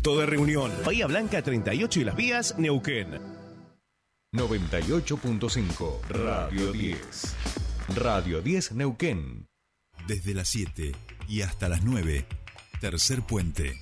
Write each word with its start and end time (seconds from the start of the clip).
punto 0.00 0.18
de 0.18 0.24
reunión. 0.24 0.72
Bahía 0.82 1.06
Blanca 1.06 1.42
38 1.42 2.00
y 2.00 2.04
las 2.04 2.16
vías 2.16 2.54
Neuquén. 2.56 3.20
98.5 4.34 6.00
Radio 6.08 6.72
10. 6.72 7.36
Radio 7.96 8.40
10 8.40 8.72
Neuquén. 8.72 9.46
Desde 10.06 10.32
las 10.32 10.48
7 10.48 10.92
y 11.28 11.42
hasta 11.42 11.68
las 11.68 11.84
9. 11.84 12.24
Tercer 12.80 13.20
puente. 13.20 13.78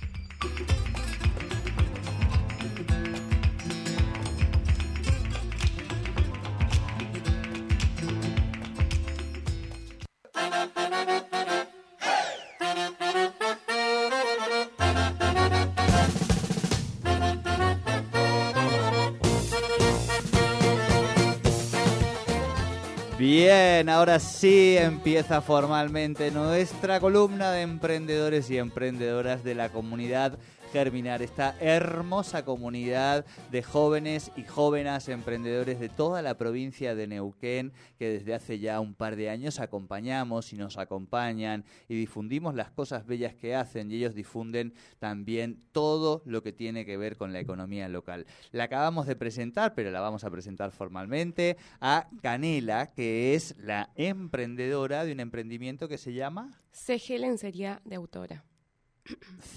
Ahora 23.89 24.19
sí 24.19 24.77
empieza 24.77 25.41
formalmente 25.41 26.29
nuestra 26.29 26.99
columna 26.99 27.51
de 27.51 27.63
emprendedores 27.63 28.49
y 28.51 28.57
emprendedoras 28.57 29.43
de 29.43 29.55
la 29.55 29.69
comunidad 29.69 30.37
germinar 30.71 31.21
esta 31.21 31.55
hermosa 31.59 32.45
comunidad 32.45 33.25
de 33.51 33.63
jóvenes 33.63 34.31
y 34.35 34.43
jóvenes 34.43 35.09
emprendedores 35.09 35.79
de 35.79 35.89
toda 35.89 36.21
la 36.21 36.37
provincia 36.37 36.95
de 36.95 37.07
Neuquén 37.07 37.71
que 37.97 38.09
desde 38.09 38.35
hace 38.35 38.59
ya 38.59 38.79
un 38.79 38.93
par 38.93 39.15
de 39.15 39.29
años 39.29 39.59
acompañamos 39.59 40.53
y 40.53 40.57
nos 40.57 40.77
acompañan 40.77 41.65
y 41.87 41.95
difundimos 41.95 42.55
las 42.55 42.71
cosas 42.71 43.05
bellas 43.05 43.33
que 43.33 43.55
hacen 43.55 43.91
y 43.91 43.95
ellos 43.95 44.13
difunden 44.13 44.73
también 44.99 45.63
todo 45.71 46.21
lo 46.25 46.43
que 46.43 46.53
tiene 46.53 46.85
que 46.85 46.97
ver 46.97 47.17
con 47.17 47.33
la 47.33 47.39
economía 47.39 47.89
local. 47.89 48.25
La 48.51 48.65
acabamos 48.65 49.07
de 49.07 49.15
presentar, 49.15 49.73
pero 49.73 49.91
la 49.91 50.01
vamos 50.01 50.23
a 50.23 50.29
presentar 50.29 50.71
formalmente 50.71 51.57
a 51.81 52.09
Canela, 52.21 52.91
que 52.93 53.35
es 53.35 53.55
la 53.57 53.89
emprendedora 53.95 55.03
de 55.03 55.13
un 55.13 55.19
emprendimiento 55.19 55.87
que 55.87 55.97
se 55.97 56.13
llama 56.13 56.59
CG 56.71 57.19
Lencería 57.19 57.81
de 57.85 57.95
Autora. 57.95 58.48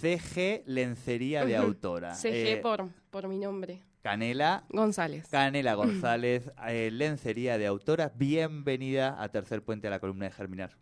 CG 0.00 0.62
Lencería 0.67 1.45
de 1.45 1.56
Autora. 1.56 2.14
CG 2.14 2.28
Eh, 2.33 2.61
por, 2.62 2.89
por 3.11 3.28
mi 3.28 3.39
nombre. 3.39 3.83
Canela 4.03 4.64
González. 4.69 5.28
Canela 5.28 5.75
González, 5.77 6.50
eh, 6.67 6.91
Lencería 6.92 7.58
de 7.58 7.67
Autora. 7.67 8.12
Bienvenida 8.17 9.23
a 9.23 9.28
Tercer 9.28 9.62
Puente 9.62 9.86
a 9.89 9.91
la 9.91 10.00
columna 10.00 10.25
de 10.27 10.33
Germinar. 10.33 10.77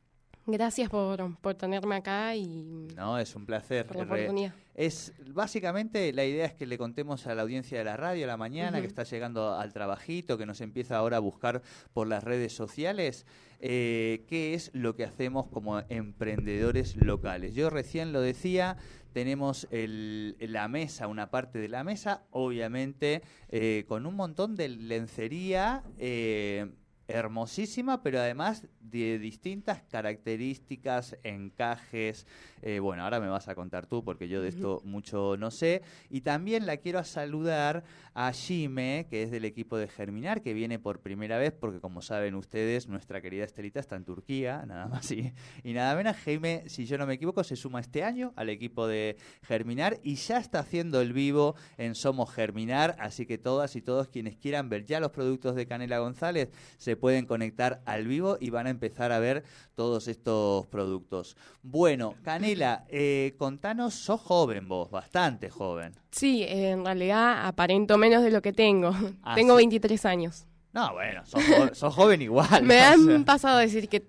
Gracias 0.46 0.88
por, 0.88 1.36
por 1.38 1.54
tenerme 1.54 1.96
acá 1.96 2.34
y 2.34 2.88
No, 2.96 3.18
es 3.18 3.36
un 3.36 3.46
placer. 3.46 3.86
por 3.86 3.96
la 3.96 4.02
oportunidad. 4.04 4.54
Es 4.74 5.12
básicamente 5.32 6.12
la 6.12 6.24
idea 6.24 6.46
es 6.46 6.54
que 6.54 6.66
le 6.66 6.78
contemos 6.78 7.26
a 7.26 7.34
la 7.34 7.42
audiencia 7.42 7.76
de 7.78 7.84
la 7.84 7.96
radio 7.96 8.24
a 8.24 8.28
la 8.28 8.36
mañana 8.38 8.80
que 8.80 8.86
está 8.86 9.02
llegando 9.04 9.54
al 9.54 9.72
trabajito, 9.72 10.38
que 10.38 10.46
nos 10.46 10.60
empieza 10.62 10.96
ahora 10.96 11.18
a 11.18 11.20
buscar 11.20 11.60
por 11.92 12.06
las 12.08 12.24
redes 12.24 12.54
sociales, 12.54 13.26
eh, 13.60 14.24
qué 14.26 14.54
es 14.54 14.70
lo 14.72 14.96
que 14.96 15.04
hacemos 15.04 15.46
como 15.48 15.80
emprendedores 15.90 16.96
locales. 16.96 17.54
Yo 17.54 17.68
recién 17.68 18.12
lo 18.12 18.22
decía, 18.22 18.78
tenemos 19.12 19.68
el- 19.70 20.36
la 20.40 20.66
mesa, 20.68 21.08
una 21.08 21.30
parte 21.30 21.58
de 21.58 21.68
la 21.68 21.84
mesa, 21.84 22.22
obviamente 22.30 23.22
eh, 23.50 23.84
con 23.86 24.06
un 24.06 24.16
montón 24.16 24.56
de 24.56 24.68
lencería. 24.70 25.82
eh, 25.98 26.70
hermosísima, 27.10 28.02
pero 28.02 28.20
además 28.20 28.66
de 28.80 29.18
distintas 29.18 29.82
características, 29.82 31.16
encajes. 31.22 32.26
Eh, 32.62 32.78
bueno, 32.78 33.04
ahora 33.04 33.20
me 33.20 33.28
vas 33.28 33.48
a 33.48 33.54
contar 33.54 33.86
tú 33.86 34.04
porque 34.04 34.28
yo 34.28 34.42
de 34.42 34.48
esto 34.48 34.80
mucho 34.84 35.36
no 35.38 35.50
sé. 35.50 35.82
Y 36.08 36.22
también 36.22 36.66
la 36.66 36.78
quiero 36.78 37.02
saludar 37.04 37.84
a 38.14 38.32
Jime, 38.32 39.06
que 39.08 39.22
es 39.22 39.30
del 39.30 39.44
equipo 39.44 39.76
de 39.76 39.88
Germinar, 39.88 40.42
que 40.42 40.54
viene 40.54 40.78
por 40.78 41.00
primera 41.00 41.38
vez 41.38 41.52
porque 41.52 41.80
como 41.80 42.02
saben 42.02 42.34
ustedes, 42.34 42.88
nuestra 42.88 43.20
querida 43.20 43.44
Estelita 43.44 43.80
está 43.80 43.96
en 43.96 44.04
Turquía, 44.04 44.64
nada 44.66 44.86
más 44.86 45.10
y, 45.12 45.32
y 45.62 45.72
nada 45.72 45.94
menos. 45.94 46.16
Jaime, 46.24 46.64
si 46.66 46.86
yo 46.86 46.98
no 46.98 47.06
me 47.06 47.14
equivoco, 47.14 47.44
se 47.44 47.56
suma 47.56 47.80
este 47.80 48.04
año 48.04 48.32
al 48.36 48.48
equipo 48.48 48.86
de 48.86 49.16
Germinar 49.42 50.00
y 50.02 50.16
ya 50.16 50.38
está 50.38 50.60
haciendo 50.60 51.00
el 51.00 51.12
vivo 51.12 51.54
en 51.78 51.94
Somos 51.94 52.32
Germinar, 52.32 52.96
así 52.98 53.26
que 53.26 53.38
todas 53.38 53.76
y 53.76 53.82
todos 53.82 54.08
quienes 54.08 54.36
quieran 54.36 54.68
ver 54.68 54.84
ya 54.84 55.00
los 55.00 55.10
productos 55.10 55.54
de 55.54 55.66
Canela 55.66 55.98
González 55.98 56.50
se 56.76 56.96
pueden 57.00 57.26
conectar 57.26 57.82
al 57.86 58.06
vivo 58.06 58.36
y 58.38 58.50
van 58.50 58.66
a 58.66 58.70
empezar 58.70 59.10
a 59.10 59.18
ver 59.18 59.42
todos 59.74 60.06
estos 60.06 60.66
productos. 60.68 61.36
Bueno, 61.62 62.14
Canela, 62.22 62.84
eh, 62.88 63.34
contanos, 63.38 63.94
sos 63.94 64.20
joven 64.20 64.68
vos, 64.68 64.90
bastante 64.90 65.50
joven. 65.50 65.94
Sí, 66.10 66.44
en 66.46 66.84
realidad 66.84 67.46
aparento 67.46 67.98
menos 67.98 68.22
de 68.22 68.30
lo 68.30 68.42
que 68.42 68.52
tengo. 68.52 68.94
Ah, 69.22 69.34
tengo 69.34 69.54
sí. 69.56 69.62
23 69.64 70.04
años. 70.04 70.46
No, 70.72 70.92
bueno, 70.92 71.26
sos, 71.26 71.42
jo- 71.44 71.74
sos 71.74 71.94
joven 71.94 72.22
igual. 72.22 72.62
Me 72.62 72.74
o 72.78 72.78
sea. 72.78 72.92
han 72.92 73.24
pasado 73.24 73.58
a 73.58 73.60
decir 73.60 73.88
que 73.88 74.04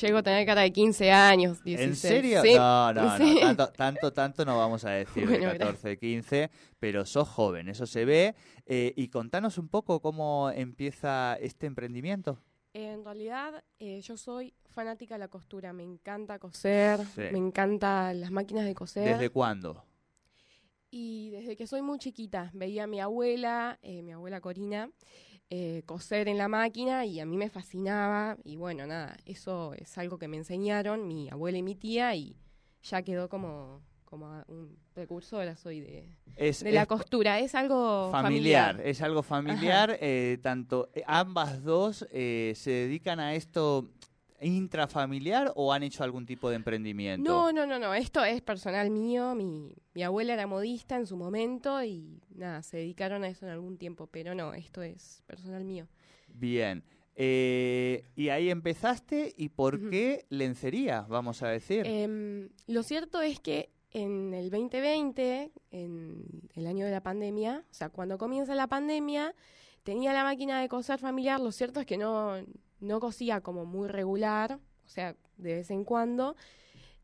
llego 0.00 0.18
a 0.18 0.22
tener 0.22 0.44
cara 0.44 0.62
de 0.62 0.72
15 0.72 1.12
años, 1.12 1.62
16. 1.62 1.88
¿En 1.88 1.96
serio? 1.96 2.42
Sí. 2.42 2.54
No, 2.56 2.92
no, 2.92 3.16
Sí. 3.16 3.34
no, 3.34 3.40
tanto, 3.56 3.68
tanto, 3.72 4.12
tanto 4.12 4.44
no 4.44 4.58
vamos 4.58 4.84
a 4.84 4.90
decir 4.90 5.28
de 5.28 5.38
Bueno, 5.38 5.52
14, 5.58 5.98
15, 5.98 6.50
pero 6.80 7.06
sos 7.06 7.28
joven, 7.28 7.68
eso 7.68 7.86
se 7.86 8.04
ve. 8.04 8.34
Eh, 8.66 8.92
y 8.96 9.08
contanos 9.08 9.56
un 9.58 9.68
poco 9.68 10.00
cómo 10.00 10.50
empieza 10.50 11.36
este 11.40 11.66
emprendimiento. 11.66 12.38
En 12.72 13.04
realidad, 13.04 13.64
eh, 13.78 14.00
yo 14.00 14.16
soy 14.16 14.54
fanática 14.68 15.14
de 15.16 15.18
la 15.20 15.28
costura. 15.28 15.72
Me 15.72 15.82
encanta 15.82 16.38
coser, 16.38 17.00
Sí. 17.14 17.22
me 17.32 17.38
encantan 17.38 18.20
las 18.20 18.30
máquinas 18.30 18.64
de 18.64 18.74
coser. 18.74 19.04
¿Desde 19.14 19.30
cuándo? 19.30 19.84
Y 20.92 21.30
desde 21.30 21.56
que 21.56 21.66
soy 21.68 21.82
muy 21.82 21.98
chiquita, 21.98 22.50
veía 22.52 22.84
a 22.84 22.86
mi 22.88 22.98
abuela, 23.00 23.78
eh, 23.82 24.02
mi 24.02 24.10
abuela 24.12 24.40
Corina, 24.40 24.90
eh, 25.50 25.82
coser 25.84 26.28
en 26.28 26.38
la 26.38 26.48
máquina 26.48 27.04
y 27.04 27.20
a 27.20 27.26
mí 27.26 27.36
me 27.36 27.50
fascinaba. 27.50 28.36
Y 28.44 28.56
bueno, 28.56 28.86
nada, 28.86 29.16
eso 29.26 29.74
es 29.74 29.98
algo 29.98 30.18
que 30.18 30.28
me 30.28 30.36
enseñaron 30.36 31.06
mi 31.08 31.28
abuela 31.28 31.58
y 31.58 31.62
mi 31.62 31.74
tía 31.74 32.14
y 32.14 32.36
ya 32.82 33.02
quedó 33.02 33.28
como, 33.28 33.82
como 34.04 34.42
un 34.48 34.78
precursora 34.94 35.56
soy 35.56 35.80
de, 35.80 36.08
Es, 36.36 36.62
de 36.62 36.72
la 36.72 36.82
es 36.82 36.88
costura. 36.88 37.38
Es 37.40 37.54
algo 37.54 38.10
familiar, 38.10 38.74
familiar. 38.74 38.88
es 38.88 39.02
algo 39.02 39.22
familiar. 39.22 39.98
eh, 40.00 40.38
tanto 40.42 40.88
eh, 40.94 41.02
ambas 41.06 41.62
dos 41.62 42.06
eh, 42.12 42.52
se 42.56 42.70
dedican 42.70 43.18
a 43.20 43.34
esto 43.34 43.90
intrafamiliar 44.40 45.52
o 45.54 45.72
han 45.72 45.82
hecho 45.82 46.04
algún 46.04 46.26
tipo 46.26 46.48
de 46.48 46.56
emprendimiento. 46.56 47.30
No, 47.30 47.52
no, 47.52 47.66
no, 47.66 47.78
no, 47.78 47.94
esto 47.94 48.24
es 48.24 48.40
personal 48.42 48.90
mío. 48.90 49.34
Mi, 49.34 49.74
mi 49.94 50.02
abuela 50.02 50.34
era 50.34 50.46
modista 50.46 50.96
en 50.96 51.06
su 51.06 51.16
momento 51.16 51.82
y 51.82 52.20
nada, 52.34 52.62
se 52.62 52.78
dedicaron 52.78 53.24
a 53.24 53.28
eso 53.28 53.46
en 53.46 53.52
algún 53.52 53.76
tiempo, 53.76 54.06
pero 54.06 54.34
no, 54.34 54.54
esto 54.54 54.82
es 54.82 55.22
personal 55.26 55.64
mío. 55.64 55.86
Bien. 56.28 56.82
Eh, 57.16 58.04
y 58.16 58.30
ahí 58.30 58.48
empezaste, 58.48 59.34
¿y 59.36 59.50
por 59.50 59.90
qué 59.90 60.24
lencería, 60.30 61.02
vamos 61.02 61.42
a 61.42 61.48
decir? 61.48 61.86
Em, 61.86 62.48
lo 62.66 62.82
cierto 62.82 63.20
es 63.20 63.40
que 63.40 63.70
en 63.90 64.32
el 64.32 64.50
2020, 64.50 65.52
en 65.70 66.24
el 66.54 66.66
año 66.66 66.86
de 66.86 66.92
la 66.92 67.02
pandemia, 67.02 67.64
o 67.70 67.74
sea, 67.74 67.90
cuando 67.90 68.16
comienza 68.16 68.54
la 68.54 68.68
pandemia, 68.68 69.34
tenía 69.82 70.12
la 70.12 70.24
máquina 70.24 70.60
de 70.60 70.68
coser 70.68 70.98
familiar. 70.98 71.40
Lo 71.40 71.52
cierto 71.52 71.80
es 71.80 71.86
que 71.86 71.98
no, 71.98 72.36
no 72.80 73.00
cosía 73.00 73.40
como 73.40 73.64
muy 73.64 73.88
regular, 73.88 74.58
o 74.84 74.88
sea, 74.88 75.14
de 75.36 75.54
vez 75.54 75.70
en 75.70 75.84
cuando. 75.84 76.36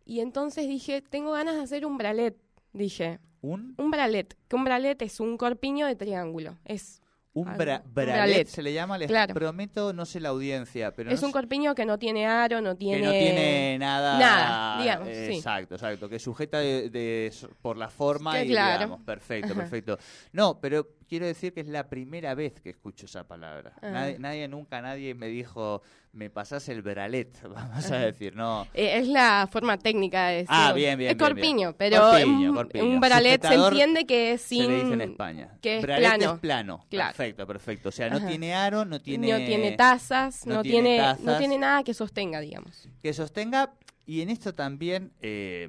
Y 0.04 0.20
entonces 0.20 0.69
dije, 0.69 1.03
tengo 1.03 1.32
ganas 1.32 1.56
de 1.56 1.62
hacer 1.62 1.84
un 1.87 1.98
bralet. 1.98 2.37
Dije, 2.72 3.19
¿Un? 3.41 3.75
un 3.78 3.91
bralet. 3.91 4.37
Que 4.48 4.56
un 4.56 4.64
bralet 4.64 5.00
es 5.03 5.20
un 5.20 5.37
corpiño 5.37 5.87
de 5.87 5.97
triángulo. 5.97 6.56
Es, 6.64 7.00
Un 7.38 7.48
Algo. 7.48 7.64
bra- 7.64 7.82
Un 7.84 7.92
bralet, 7.94 8.14
bralet. 8.14 8.47
se 8.48 8.62
le 8.62 8.72
llama, 8.72 8.97
les 8.97 9.09
Claro. 9.09 9.34
prometo, 9.34 9.92
no 9.92 10.06
sé 10.06 10.20
la 10.20 10.31
audiencia, 10.31 10.94
pero 10.94 11.10
es 11.10 11.20
no 11.20 11.26
un 11.26 11.32
sé- 11.32 11.38
corpiño 11.38 11.75
que 11.75 11.84
no 11.84 11.98
tiene 11.98 12.25
aro, 12.26 12.62
no 12.62 12.76
tiene... 12.76 13.00
que 13.00 13.04
no 13.04 13.12
tiene 13.12 13.76
nada, 13.78 14.19
nada, 14.19 14.81
digamos, 14.82 15.08
eh, 15.08 15.26
sí. 15.32 15.37
exacto, 15.37 15.75
exacto, 15.75 16.08
que 16.08 16.19
sujeta 16.19 16.60
de, 16.60 16.88
de- 16.88 17.31
por 17.60 17.76
la 17.76 17.91
forma 17.91 18.32
Que 18.32 18.44
y 18.47 18.48
claro. 18.48 18.78
digamos, 18.84 19.03
perfecto, 19.04 19.54
perfecto. 19.54 19.98
No, 20.32 20.58
pero 20.62 20.87
quiero 21.08 21.26
decir 21.26 21.53
que 21.53 21.61
es 21.61 21.69
la 21.69 21.88
primera 21.88 22.35
vez 22.35 22.61
que 22.61 22.70
escucho 22.70 23.06
esa 23.06 23.26
palabra. 23.26 23.73
Ah. 23.82 23.91
Nadie, 23.91 24.19
nadie 24.19 24.49
nunca, 24.49 24.81
nadie 24.82 25.14
me 25.14 25.29
dijo, 25.29 25.82
me 26.12 26.31
pasás 26.31 26.69
el 26.69 26.82
bralet, 26.82 27.41
vamos 27.49 27.91
a 27.91 27.99
decir, 27.99 28.35
no. 28.35 28.67
Eh, 28.75 28.99
es 28.99 29.08
la 29.08 29.49
forma 29.50 29.79
técnica 29.79 30.29
de 30.29 30.35
decir. 30.35 30.49
Ah, 30.50 30.73
bien, 30.73 30.99
bien, 30.99 31.11
Es 31.11 31.17
bien, 31.17 31.29
corpiño, 31.29 31.69
bien. 31.69 31.75
pero 31.79 32.00
Corpiño, 32.00 32.50
un, 32.50 32.56
corpiño. 32.56 32.85
un 32.85 33.00
bralet 33.00 33.47
se 33.47 33.55
entiende 33.55 34.06
que 34.06 34.32
es 34.32 34.43
sin... 34.43 34.62
Se 34.64 34.69
le 34.69 34.76
dice 34.82 34.93
en 34.94 35.00
España. 35.00 35.58
que 35.61 35.76
es 35.76 35.82
bralet 35.82 36.08
plano. 36.19 36.35
es 36.35 36.41
plano. 36.41 36.87
Claro. 36.91 37.08
Perfecto, 37.17 37.47
perfecto. 37.47 37.88
O 37.88 37.93
sea, 37.93 38.11
no 38.11 38.17
Ajá. 38.19 38.26
tiene 38.26 38.55
aro, 38.55 38.85
no 38.85 39.00
tiene... 39.00 39.31
No 39.31 39.38
tiene 39.38 39.73
tazas, 39.73 40.47
no 40.47 40.56
no, 40.56 40.62
tiene 40.62 40.82
tiene, 40.82 40.99
tazas. 40.99 41.25
no 41.25 41.38
tiene 41.38 41.58
nada 41.58 41.85
que 41.85 41.94
sostenga, 41.94 42.41
digamos. 42.41 42.88
que 43.03 43.12
sostenga 43.12 43.73
y 44.06 44.20
en 44.20 44.31
esto 44.31 44.55
también 44.55 45.12
eh, 45.20 45.69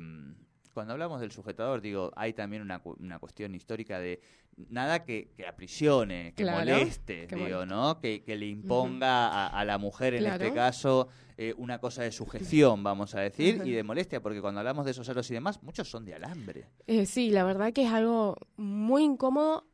cuando 0.78 0.94
hablamos 0.94 1.20
del 1.20 1.32
sujetador, 1.32 1.82
digo, 1.82 2.12
hay 2.16 2.34
también 2.34 2.62
una, 2.62 2.78
cu- 2.78 2.96
una 3.00 3.18
cuestión 3.18 3.56
histórica 3.56 3.98
de 4.00 4.22
nada 4.70 5.04
que, 5.04 5.32
que 5.36 5.48
aprisione, 5.48 6.34
que 6.36 6.44
Claro, 6.44 6.60
moleste, 6.60 7.26
digo. 7.26 7.66
¿no? 7.66 8.00
Que, 8.00 8.22
que 8.24 8.36
le 8.36 8.46
imponga 8.46 9.28
a, 9.28 9.48
a 9.48 9.66
la 9.66 9.80
mujer, 9.80 10.14
en 10.14 10.20
Claro. 10.26 10.44
este 10.46 10.56
caso, 10.56 11.08
eh, 11.36 11.56
una 11.58 11.80
cosa 11.80 12.04
de 12.04 12.12
sujeción, 12.12 12.84
vamos 12.84 13.16
a 13.16 13.22
decir, 13.22 13.60
y 13.66 13.72
de 13.72 13.82
molestia, 13.82 14.22
porque 14.22 14.40
cuando 14.40 14.60
hablamos 14.60 14.86
de 14.86 14.92
esos 14.92 15.10
aros 15.10 15.28
y 15.32 15.34
demás, 15.34 15.64
muchos 15.64 15.90
son 15.90 16.06
de 16.06 16.14
alambre. 16.14 16.66
Eh, 16.86 17.08
sí, 17.08 17.32
la 17.32 17.44
verdad 17.44 17.74
que 17.74 17.84
es 17.86 17.92
algo 17.92 18.36
muy 18.56 19.04
incómodo. 19.04 19.66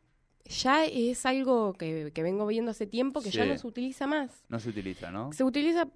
Ya 0.45 0.85
es 0.85 1.25
algo 1.25 1.73
que, 1.73 2.11
que 2.13 2.23
vengo 2.23 2.45
viendo 2.47 2.71
hace 2.71 2.88
tiempo 2.88 3.21
que 3.21 3.29
ya 3.31 3.45
no 3.45 3.57
se 3.57 3.67
utiliza 3.67 4.07
más. 4.07 4.44
No 4.47 4.59
se 4.59 4.69
utiliza, 4.69 5.11
¿no? 5.11 5.31
Se 5.33 5.44
utiliza 5.44 5.88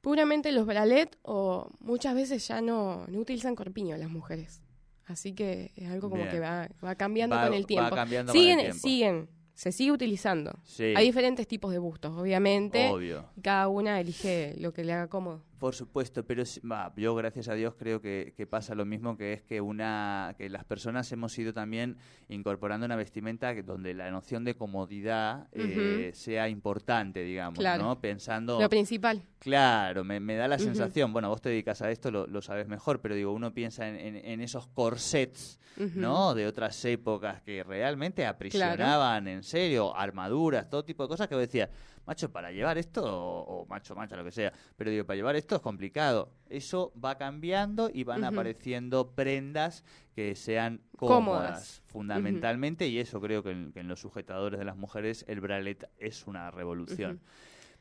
puramente 0.00 0.52
los 0.52 0.66
bralets 0.66 1.18
o 1.22 1.70
muchas 1.80 2.14
veces 2.14 2.46
ya 2.46 2.60
no, 2.60 3.06
no 3.08 3.18
utilizan 3.18 3.54
corpiño 3.54 3.96
las 3.96 4.10
mujeres. 4.10 4.62
Así 5.06 5.32
que 5.34 5.72
es 5.76 5.88
algo 5.90 6.10
como 6.10 6.22
Bien. 6.24 6.34
que 6.34 6.40
va, 6.40 6.68
va 6.84 6.94
cambiando 6.94 7.34
Va- 7.36 7.44
con 7.46 7.54
el 7.54 7.62
va 7.62 7.66
tiempo. 7.66 7.94
cambiando 7.96 8.32
con 8.32 8.36
el 8.40 8.42
siguen, 8.42 8.58
tiempo. 8.60 8.78
siguen, 8.78 9.28
se 9.54 9.72
sigue 9.72 9.92
utilizando. 9.92 10.52
Sí, 10.64 10.92
Hay 10.96 11.06
diferentes 11.06 11.48
tipos 11.48 11.72
de 11.72 11.78
bustos, 11.78 12.12
obviamente. 12.16 12.88
obvio. 12.90 13.24
Cada 13.42 13.68
una 13.68 14.00
elige 14.00 14.54
lo 14.58 14.72
que 14.72 14.84
le 14.84 14.92
haga 14.92 15.08
cómodo. 15.08 15.42
Por 15.58 15.74
supuesto, 15.74 16.24
pero 16.24 16.44
va, 16.70 16.92
yo 16.96 17.14
gracias 17.16 17.48
a 17.48 17.54
Dios 17.54 17.74
creo 17.76 18.00
que, 18.00 18.32
que 18.36 18.46
pasa 18.46 18.74
lo 18.76 18.84
mismo, 18.84 19.16
que 19.16 19.32
es 19.32 19.42
que 19.42 19.60
una 19.60 20.34
que 20.38 20.48
las 20.48 20.64
personas 20.64 21.10
hemos 21.10 21.36
ido 21.36 21.52
también 21.52 21.96
incorporando 22.28 22.86
una 22.86 22.94
vestimenta 22.94 23.54
que- 23.54 23.62
donde 23.64 23.92
la 23.92 24.10
noción 24.10 24.44
de 24.44 24.54
comodidad 24.54 25.48
eh, 25.52 26.12
sea 26.14 26.48
importante, 26.48 27.22
digamos, 27.24 27.58
Claro. 27.58 27.82
¿no? 27.82 28.00
Pensando, 28.00 28.60
Lo 28.60 28.68
principal. 28.68 29.22
claro, 29.40 30.04
me, 30.04 30.20
me 30.20 30.36
da 30.36 30.46
la 30.46 30.58
sensación, 30.60 31.12
bueno, 31.12 31.28
vos 31.28 31.40
te 31.42 31.48
dedicas 31.48 31.82
a 31.82 31.90
esto, 31.90 32.10
lo, 32.12 32.26
lo 32.28 32.40
sabes 32.40 32.68
mejor, 32.68 33.00
pero 33.00 33.14
digo, 33.16 33.32
uno 33.32 33.52
piensa 33.52 33.88
en, 33.88 33.96
en- 33.96 34.16
en 34.24 34.40
esos 34.40 34.68
corsets. 34.68 35.58
¿no? 35.94 36.34
De 36.34 36.44
otras 36.48 36.84
épocas 36.86 37.40
que 37.42 37.62
realmente 37.62 38.26
aprisionaban, 38.26 39.28
en 39.28 39.44
serio, 39.44 39.94
armaduras, 39.96 40.68
todo 40.68 40.84
tipo 40.84 41.04
de 41.04 41.08
cosas 41.08 41.28
que 41.28 41.36
vos 41.36 41.42
decías, 41.42 41.68
macho, 42.08 42.32
para 42.32 42.50
llevar 42.50 42.78
esto, 42.78 43.04
o, 43.04 43.42
o 43.42 43.66
macho, 43.66 43.94
macha, 43.94 44.16
lo 44.16 44.24
que 44.24 44.30
sea, 44.30 44.50
pero 44.76 44.90
digo, 44.90 45.04
para 45.04 45.16
llevar 45.16 45.36
esto 45.36 45.56
es 45.56 45.60
complicado. 45.60 46.32
Eso 46.48 46.90
va 47.04 47.18
cambiando 47.18 47.90
y 47.92 48.02
van 48.04 48.24
apareciendo 48.24 49.10
prendas 49.14 49.84
que 50.14 50.34
sean 50.34 50.80
Cómodas. 50.96 51.18
cómodas, 51.18 51.82
fundamentalmente, 51.86 52.88
y 52.88 52.98
eso 52.98 53.20
creo 53.20 53.42
que 53.42 53.50
en, 53.50 53.72
que 53.72 53.80
en 53.80 53.88
los 53.88 54.00
sujetadores 54.00 54.58
de 54.58 54.64
las 54.64 54.76
mujeres 54.76 55.24
el 55.28 55.40
bralet 55.40 55.88
es 55.98 56.26
una 56.26 56.50
revolución. 56.50 57.20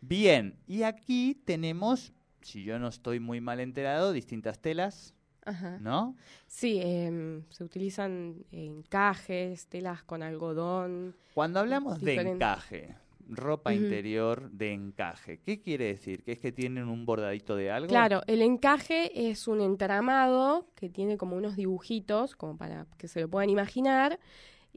Bien, 0.02 0.60
y 0.68 0.84
aquí 0.84 1.42
tenemos, 1.46 2.12
si 2.42 2.64
yo 2.64 2.78
no 2.80 2.90
estoy 2.90 3.22
muy 3.22 3.40
mal 3.40 3.62
enterado, 3.62 4.12
distintas 4.12 4.60
telas, 4.60 5.16
Ajá. 5.46 5.78
¿no? 5.80 6.18
Sí, 6.46 6.82
em, 6.82 7.44
se 7.50 7.64
utilizan 7.64 8.44
encajes, 8.52 9.68
telas 9.68 10.04
con 10.04 10.22
algodón. 10.22 11.16
Cuando 11.34 11.62
hablamos 11.62 12.02
de 12.02 12.16
encaje, 12.16 12.94
ropa 13.30 13.74
interior 13.74 14.50
de 14.52 14.72
encaje, 14.74 15.40
¿qué 15.42 15.60
quiere 15.60 15.86
decir? 15.86 16.24
¿Que 16.24 16.34
es 16.34 16.40
que 16.40 16.52
tienen 16.52 16.88
un 16.88 17.06
bordadito 17.06 17.56
de 17.56 17.70
algo? 17.72 17.88
Claro, 17.88 18.22
el 18.28 18.42
encaje 18.42 19.30
es 19.30 19.48
un 19.48 19.62
entramado 19.62 20.68
que 20.76 20.90
tiene 20.90 21.18
como 21.18 21.36
unos 21.36 21.56
dibujitos, 21.56 22.36
como 22.36 22.58
para 22.58 22.88
que 22.98 23.08
se 23.08 23.22
lo 23.22 23.30
puedan 23.30 23.50
imaginar, 23.50 24.20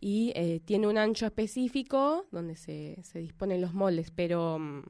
y 0.01 0.33
eh, 0.35 0.61
tiene 0.65 0.87
un 0.89 0.99
ancho 0.99 1.27
específico 1.27 2.27
donde 2.33 2.57
se, 2.57 2.99
se 3.03 3.19
disponen 3.19 3.61
los 3.61 3.75
moldes, 3.75 4.11
pero 4.11 4.59
mm, 4.59 4.83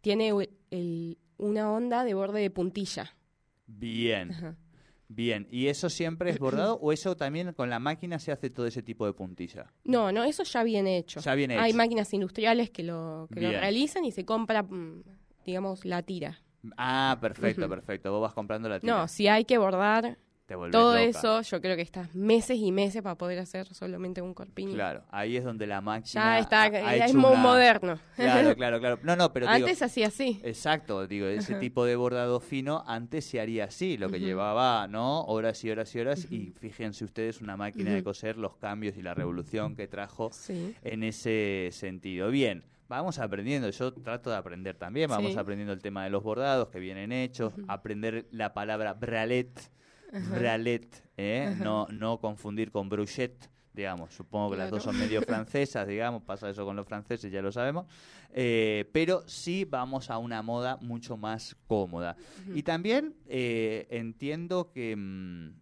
tiene 0.00 0.32
el- 0.70 1.18
una 1.38 1.72
onda 1.72 2.04
de 2.04 2.14
borde 2.14 2.40
de 2.40 2.50
puntilla. 2.50 3.16
Bien, 3.66 4.30
Ajá. 4.32 4.56
Bien. 5.10 5.46
¿Y 5.50 5.66
eso 5.66 5.90
siempre 5.90 6.30
es 6.30 6.38
bordado 6.38 6.78
o 6.80 6.92
eso 6.92 7.16
también 7.16 7.52
con 7.52 7.68
la 7.68 7.78
máquina 7.78 8.18
se 8.18 8.32
hace 8.32 8.48
todo 8.48 8.66
ese 8.66 8.82
tipo 8.82 9.04
de 9.06 9.12
puntilla? 9.12 9.72
No, 9.84 10.12
no, 10.12 10.24
eso 10.24 10.44
ya 10.44 10.62
viene 10.62 10.96
hecho. 10.98 11.20
Ya 11.20 11.34
viene 11.34 11.58
Hay 11.58 11.70
hecho. 11.70 11.76
máquinas 11.76 12.12
industriales 12.14 12.70
que 12.70 12.82
lo, 12.82 13.28
que 13.32 13.40
lo 13.40 13.50
realizan 13.50 14.04
y 14.04 14.12
se 14.12 14.24
compra, 14.24 14.62
mm, 14.62 15.02
digamos, 15.44 15.84
la 15.84 16.02
tira. 16.02 16.40
Ah, 16.76 17.18
perfecto, 17.20 17.68
perfecto. 17.68 18.10
Vos 18.12 18.22
vas 18.22 18.34
comprando 18.34 18.68
la 18.68 18.80
tira. 18.80 18.96
No, 18.96 19.08
si 19.08 19.28
hay 19.28 19.44
que 19.44 19.58
bordar 19.58 20.18
te 20.50 20.56
volvés 20.56 20.72
todo 20.72 20.94
loca. 20.94 21.04
eso, 21.04 21.42
yo 21.42 21.60
creo 21.60 21.76
que 21.76 21.82
estás 21.82 22.12
meses 22.12 22.58
y 22.58 22.72
meses 22.72 23.02
para 23.02 23.14
poder 23.14 23.38
hacer 23.38 23.72
solamente 23.72 24.20
un 24.20 24.34
corpiño. 24.34 24.72
Claro, 24.74 25.04
ahí 25.12 25.36
es 25.36 25.44
donde 25.44 25.64
la 25.68 25.80
máquina 25.80 26.12
Ya 26.34 26.38
está, 26.40 26.62
ha- 26.62 26.66
ha 26.66 26.96
ya 26.96 27.04
es 27.04 27.14
muy 27.14 27.30
una- 27.30 27.40
moderno. 27.40 28.00
Claro, 28.16 28.56
claro, 28.56 28.80
claro. 28.80 28.98
No, 29.04 29.14
no, 29.14 29.32
pero 29.32 29.46
Antes 29.48 29.80
hacía 29.80 30.08
así. 30.08 30.40
Exacto, 30.42 31.06
digo, 31.06 31.26
ese 31.28 31.54
tipo 31.54 31.84
de 31.84 31.94
bordado 31.94 32.40
fino 32.40 32.82
antes 32.88 33.24
se 33.26 33.40
haría 33.40 33.66
así, 33.66 33.96
lo 33.96 34.08
que 34.10 34.18
llevaba, 34.18 34.88
¿no? 34.88 35.20
Horas 35.22 35.62
y 35.64 35.70
horas 35.70 35.94
y 35.94 36.00
horas 36.00 36.26
y 36.32 36.52
fíjense 36.58 37.04
ustedes 37.04 37.40
una 37.40 37.56
máquina 37.56 37.92
de 37.92 38.02
coser, 38.02 38.36
los 38.36 38.56
cambios 38.56 38.96
y 38.96 39.02
la 39.02 39.14
revolución 39.14 39.76
que 39.76 39.86
trajo 39.86 40.30
Sí. 40.32 40.74
en 40.82 41.04
ese 41.04 41.68
sentido. 41.70 42.28
Bien, 42.32 42.64
vamos 42.88 43.20
aprendiendo, 43.20 43.70
yo 43.70 43.92
trato 43.92 44.30
de 44.30 44.36
aprender 44.36 44.76
también, 44.76 45.08
vamos 45.08 45.30
Sí. 45.34 45.38
aprendiendo 45.38 45.72
el 45.72 45.80
tema 45.80 46.02
de 46.02 46.10
los 46.10 46.24
bordados 46.24 46.70
que 46.70 46.80
vienen 46.80 47.12
hechos, 47.12 47.52
aprender 47.68 48.26
la 48.32 48.52
palabra 48.52 48.94
bralet, 48.94 49.48
bralet, 50.12 51.02
¿eh? 51.16 51.54
no, 51.58 51.86
no 51.90 52.18
confundir 52.20 52.70
con 52.70 52.88
bruchet, 52.88 53.50
digamos, 53.72 54.12
supongo 54.14 54.50
que 54.50 54.56
las 54.58 54.70
dos 54.70 54.82
son 54.82 54.98
medio 54.98 55.22
francesas, 55.22 55.86
digamos, 55.86 56.22
pasa 56.22 56.50
eso 56.50 56.64
con 56.64 56.76
los 56.76 56.86
franceses, 56.86 57.30
ya 57.30 57.40
lo 57.42 57.52
sabemos, 57.52 57.86
eh, 58.32 58.88
pero 58.92 59.22
sí 59.28 59.64
vamos 59.64 60.10
a 60.10 60.18
una 60.18 60.42
moda 60.42 60.76
mucho 60.80 61.16
más 61.16 61.56
cómoda. 61.66 62.16
Y 62.54 62.62
también 62.62 63.14
eh, 63.26 63.86
entiendo 63.90 64.70
que... 64.72 64.94
mm, 64.96 65.60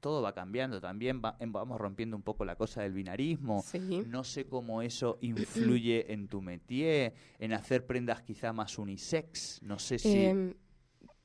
todo 0.00 0.22
va 0.22 0.32
cambiando 0.34 0.80
también, 0.80 1.20
va- 1.24 1.36
vamos 1.40 1.80
rompiendo 1.80 2.16
un 2.16 2.22
poco 2.22 2.44
la 2.44 2.54
cosa 2.54 2.82
del 2.82 2.92
binarismo. 2.92 3.62
Sí. 3.66 4.04
No 4.06 4.22
sé 4.22 4.46
cómo 4.46 4.80
eso 4.82 5.18
influye 5.20 6.06
en 6.12 6.28
tu 6.28 6.40
métier, 6.42 7.12
en 7.40 7.52
hacer 7.52 7.86
prendas 7.86 8.22
quizá 8.22 8.52
más 8.52 8.78
unisex. 8.78 9.60
No 9.62 9.80
sé 9.80 9.98
si. 9.98 10.26
Em, 10.26 10.54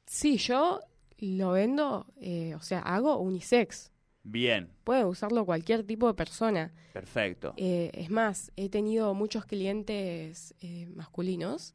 sí, 0.07 0.37
yo 0.37 0.79
lo 1.21 1.51
vendo, 1.51 2.07
eh, 2.19 2.55
o 2.55 2.61
sea, 2.61 2.79
hago 2.79 3.17
unisex. 3.17 3.91
Bien, 4.23 4.69
Puede 4.83 5.03
usarlo 5.05 5.45
cualquier 5.45 5.83
tipo 5.83 6.07
de 6.07 6.13
persona. 6.13 6.71
perfecto. 6.93 7.53
Eh, 7.57 7.89
es 7.93 8.09
más, 8.11 8.51
he 8.55 8.69
tenido 8.69 9.13
muchos 9.15 9.45
clientes 9.45 10.53
eh, 10.61 10.87
masculinos 10.95 11.73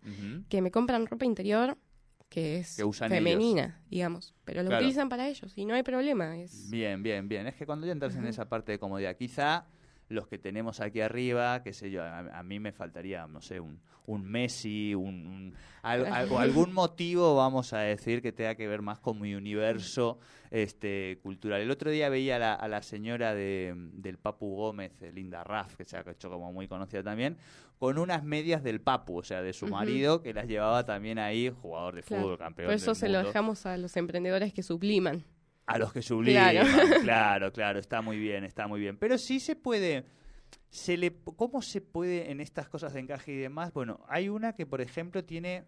que 0.48 0.62
me 0.62 0.70
compran 0.70 1.06
ropa 1.06 1.25
interior 1.25 1.76
que 2.28 2.58
es 2.58 2.76
Que 2.76 2.84
usan 2.84 3.08
femenina, 3.08 3.81
digamos, 3.88 4.34
pero 4.44 4.62
lo 4.62 4.69
Claro. 4.69 4.82
utilizan 4.84 5.08
para 5.08 5.28
ellos 5.28 5.56
y 5.56 5.64
no 5.64 5.75
hay 5.75 5.82
problema. 5.84 6.37
Es... 6.37 6.69
Bien, 6.70 7.00
bien, 7.02 7.28
bien. 7.28 7.46
Es 7.46 7.54
que 7.54 7.66
cuando 7.66 7.87
ya 7.87 7.93
entras 7.93 8.16
en 8.16 8.26
esa 8.26 8.48
parte 8.48 8.72
de 8.72 8.78
comodidad, 8.81 9.16
quizá 9.16 9.64
los 10.08 10.29
que 10.29 10.38
tenemos 10.38 10.81
aquí 10.81 11.00
arriba, 11.00 11.62
qué 11.62 11.73
sé 11.73 11.91
yo, 11.91 12.03
a, 12.03 12.19
a 12.38 12.43
mí 12.43 12.61
me 12.61 12.73
faltaría, 12.73 13.26
no 13.26 13.41
sé, 13.41 13.58
un, 13.61 13.81
un 14.06 14.25
Messi, 14.25 14.94
un, 14.94 15.26
un- 15.26 15.55
al- 15.82 16.06
al- 16.06 16.31
o 16.31 16.38
algún 16.38 16.73
motivo, 16.73 17.35
vamos 17.35 17.73
a 17.73 17.79
decir, 17.81 18.23
que 18.23 18.31
tenga 18.32 18.55
que 18.55 18.69
ver 18.69 18.82
más 18.82 19.00
con 19.00 19.20
mi 19.20 19.35
universo 19.35 20.19
este 20.53 21.19
cultural. 21.23 21.61
El 21.61 21.70
otro 21.73 21.91
día 21.91 22.08
veía 22.08 22.37
a 22.37 22.38
la, 22.38 22.55
a 22.55 22.69
la 22.69 22.82
señora 22.82 23.35
de, 23.35 23.75
del 23.94 24.17
Papu 24.19 24.55
Gómez, 24.55 24.93
eh, 25.03 25.11
Linda 25.12 25.43
Raff, 25.43 25.75
que 25.76 25.85
se 25.85 25.97
ha 25.97 26.05
hecho 26.08 26.31
como 26.31 26.53
muy 26.53 26.69
conocida 26.69 27.03
también, 27.03 27.36
con 27.79 27.98
unas 27.98 28.22
medias 28.22 28.63
del 28.63 28.81
Papu, 28.81 29.19
o 29.19 29.22
sea, 29.25 29.43
de 29.43 29.53
su 29.53 29.67
marido, 29.67 30.22
que 30.22 30.32
las 30.32 30.46
llevaba 30.46 30.84
también 30.84 31.19
ahí, 31.19 31.51
jugador 31.51 31.96
de 31.96 32.03
Claro. 32.05 32.22
fútbol, 32.22 32.39
campeón 32.39 32.67
Por 32.67 32.75
eso 32.75 32.86
del 32.93 32.96
se 32.96 33.08
lo 33.08 33.15
mundo. 33.19 33.29
dejamos 33.29 33.67
a 33.67 33.77
los 33.77 33.96
emprendedores 33.96 34.53
que 34.55 34.63
subliman. 34.63 35.25
A 35.67 35.79
los 35.79 35.93
que 35.93 36.01
subliman, 36.03 36.53
Claro. 36.53 36.69
claro. 37.03 37.53
claro, 37.53 37.79
está 37.79 38.01
muy 38.01 38.19
bien, 38.19 38.44
está 38.44 38.67
muy 38.67 38.81
bien. 38.81 38.96
Pero 38.96 39.19
sí 39.19 39.41
se 39.41 39.56
puede, 39.56 40.05
se 40.70 40.96
le, 40.96 41.13
¿cómo 41.37 41.61
se 41.63 41.81
puede 41.81 42.31
en 42.31 42.41
estas 42.41 42.69
cosas 42.69 42.94
de 42.94 43.01
encaje 43.01 43.32
y 43.32 43.37
demás? 43.37 43.73
Bueno, 43.73 44.05
hay 44.08 44.29
una 44.29 44.55
que, 44.55 44.65
por 44.67 44.81
ejemplo, 44.81 45.25
tiene 45.25 45.65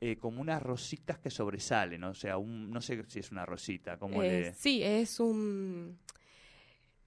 eh, 0.00 0.16
como 0.16 0.40
unas 0.40 0.62
rositas 0.62 1.18
que 1.18 1.30
sobresalen, 1.30 2.02
o 2.04 2.14
sea, 2.14 2.38
un, 2.38 2.70
no 2.70 2.80
sé 2.80 3.04
si 3.08 3.18
es 3.20 3.30
una 3.30 3.44
rosita, 3.46 3.98
como 3.98 4.22
Eh, 4.22 4.28
le... 4.40 4.54
Sí, 4.54 4.82
es 4.82 5.20
un... 5.20 5.98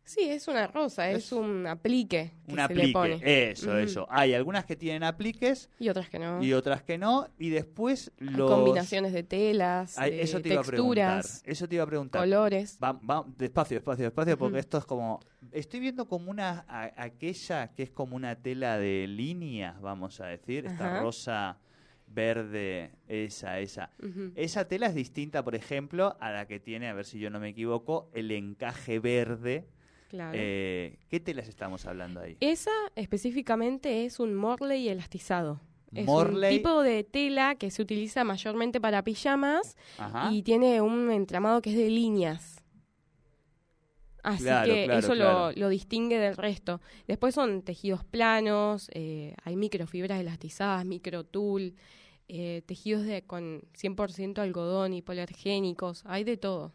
Sí, 0.07 0.21
es 0.21 0.47
una 0.47 0.67
rosa, 0.67 1.11
es, 1.11 1.17
Es 1.25 1.31
un 1.33 1.67
aplique 1.67 2.31
que 2.45 2.51
Un 2.53 2.55
se 2.57 2.61
aplique, 2.63 2.87
le 2.87 2.93
pone. 2.93 3.19
eso, 3.51 3.77
eso. 3.77 4.07
Hay 4.09 4.33
algunas 4.33 4.63
que 4.65 4.77
tienen 4.77 5.03
apliques 5.03 5.69
Y 5.79 5.89
otras 5.89 6.09
que 6.09 6.17
no. 6.17 6.41
y 6.41 6.53
otras 6.53 6.81
que 6.81 6.97
no, 6.97 7.27
y 7.37 7.49
después 7.49 8.11
Hay 8.21 8.27
los... 8.27 8.49
combinaciones 8.49 9.11
de 9.11 9.23
telas, 9.23 9.97
de 9.97 10.21
eso 10.21 10.41
te 10.41 10.47
iba 10.53 10.61
a 10.61 10.63
preguntar, 10.63 11.15
texturas, 11.17 11.43
eso 11.45 11.67
te 11.67 11.75
iba 11.75 11.83
a 11.83 11.87
preguntar. 11.87 12.21
colores. 12.21 12.79
Va, 12.81 12.93
va, 12.93 13.25
despacio, 13.37 13.75
despacio, 13.75 14.05
despacio, 14.05 14.37
porque 14.37 14.59
esto 14.59 14.77
es 14.77 14.85
como... 14.85 15.19
Estoy 15.51 15.81
viendo 15.81 16.07
como 16.07 16.31
una... 16.31 16.63
a- 16.69 16.91
aquella 16.95 17.73
que 17.73 17.83
es 17.83 17.89
como 17.91 18.15
una 18.15 18.35
tela 18.37 18.77
de 18.77 19.07
líneas, 19.07 19.79
vamos 19.81 20.21
a 20.21 20.27
decir, 20.27 20.65
esta 20.67 20.85
Ajá. 20.87 20.99
rosa, 21.01 21.57
verde, 22.07 22.91
esa, 23.09 23.59
esa. 23.59 23.91
Esa 24.35 24.67
tela 24.67 24.87
es 24.87 24.95
distinta, 24.95 25.43
por 25.43 25.55
ejemplo, 25.55 26.15
a 26.19 26.31
la 26.31 26.47
que 26.47 26.59
tiene, 26.59 26.87
a 26.87 26.93
ver 26.93 27.05
si 27.05 27.19
yo 27.19 27.29
no 27.29 27.39
me 27.39 27.49
equivoco, 27.49 28.09
el 28.13 28.31
encaje 28.31 28.99
verde. 28.99 29.67
Claro. 30.09 30.37
Eh, 30.39 30.97
¿Qué 31.09 31.19
telas 31.19 31.47
estamos 31.49 31.85
hablando 31.85 32.21
ahí? 32.21 32.37
Esa 32.39 32.71
específicamente 32.95 34.05
es 34.05 34.19
un 34.19 34.35
Morley 34.35 34.87
elastizado. 34.87 35.59
Es 35.93 36.05
Morley- 36.05 36.51
un 36.51 36.57
tipo 36.57 36.81
de 36.81 37.03
tela 37.03 37.55
que 37.55 37.71
se 37.71 37.81
utiliza 37.81 38.23
mayormente 38.23 38.79
para 38.81 39.03
pijamas 39.03 39.75
Ajá. 39.97 40.29
y 40.31 40.43
tiene 40.43 40.81
un 40.81 41.11
entramado 41.11 41.61
que 41.61 41.71
es 41.71 41.77
de 41.77 41.89
líneas. 41.89 42.63
Así 44.23 44.43
Claro, 44.43 44.73
que 44.73 44.83
claro, 44.85 44.99
eso 44.99 45.13
claro. 45.13 45.51
Lo, 45.51 45.57
lo 45.61 45.69
distingue 45.69 46.17
del 46.19 46.35
resto. 46.35 46.81
Después 47.07 47.33
son 47.33 47.61
tejidos 47.61 48.03
planos, 48.03 48.89
eh, 48.93 49.35
hay 49.43 49.55
microfibras 49.55 50.19
elastizadas, 50.19 50.85
microtul, 50.85 51.75
eh, 52.27 52.61
tejidos 52.65 53.03
de, 53.05 53.21
con 53.23 53.61
100% 53.73 54.39
algodón, 54.41 54.93
hipoalergénicos, 54.93 56.03
hay 56.05 56.25
de 56.25 56.35
todo. 56.35 56.73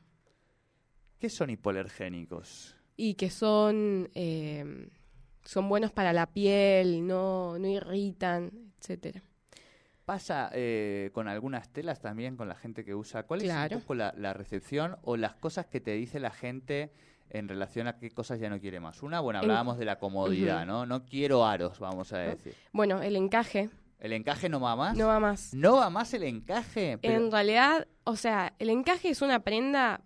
¿Qué 1.18 1.28
son 1.28 1.50
hipoalergénicos? 1.50 2.74
Y 2.96 3.14
que 3.14 3.30
son, 3.30 4.10
eh, 4.14 4.88
son 5.44 5.68
buenos 5.68 5.92
para 5.92 6.12
la 6.12 6.26
piel, 6.26 7.06
no, 7.06 7.58
no 7.58 7.66
irritan, 7.68 8.50
etcétera. 8.78 9.22
¿Pasa 10.04 10.50
eh, 10.52 11.10
con 11.14 11.28
algunas 11.28 11.68
telas 11.72 12.00
también 12.00 12.36
con 12.36 12.48
la 12.48 12.56
gente 12.56 12.84
que 12.84 12.94
usa? 12.94 13.22
¿Cuál 13.22 13.40
es 13.40 13.44
Claro. 13.46 13.76
un 13.76 13.82
poco 13.82 13.94
la, 13.94 14.12
la 14.16 14.32
recepción 14.34 14.96
o 15.02 15.16
las 15.16 15.34
cosas 15.34 15.66
que 15.66 15.80
te 15.80 15.92
dice 15.92 16.18
la 16.20 16.30
gente 16.32 16.92
en 17.30 17.48
relación 17.48 17.86
a 17.86 17.96
qué 17.98 18.10
cosas 18.10 18.40
ya 18.40 18.50
no 18.50 18.60
quiere 18.60 18.80
más? 18.80 19.02
Una, 19.02 19.20
bueno, 19.20 19.38
En- 19.38 19.44
hablábamos 19.44 19.78
de 19.78 19.84
la 19.84 19.98
comodidad. 19.98 20.66
¿no? 20.66 20.86
No 20.86 21.04
quiero 21.04 21.46
aros, 21.46 21.78
vamos 21.78 22.12
a 22.12 22.18
decir. 22.18 22.54
Bueno, 22.72 23.00
el 23.00 23.16
encaje 23.16 23.70
¿El 24.00 24.12
encaje 24.12 24.48
no 24.48 24.58
va 24.60 24.74
más? 24.74 24.96
no 24.98 25.06
va 25.06 25.20
más. 25.20 25.54
¿No 25.54 25.76
va 25.76 25.88
más 25.88 26.12
el 26.14 26.24
encaje? 26.24 26.98
Pero- 27.00 27.14
En 27.14 27.30
realidad, 27.30 27.86
o 28.02 28.16
sea, 28.16 28.52
el 28.58 28.68
encaje 28.70 29.08
es 29.10 29.22
una 29.22 29.38
prenda 29.44 30.00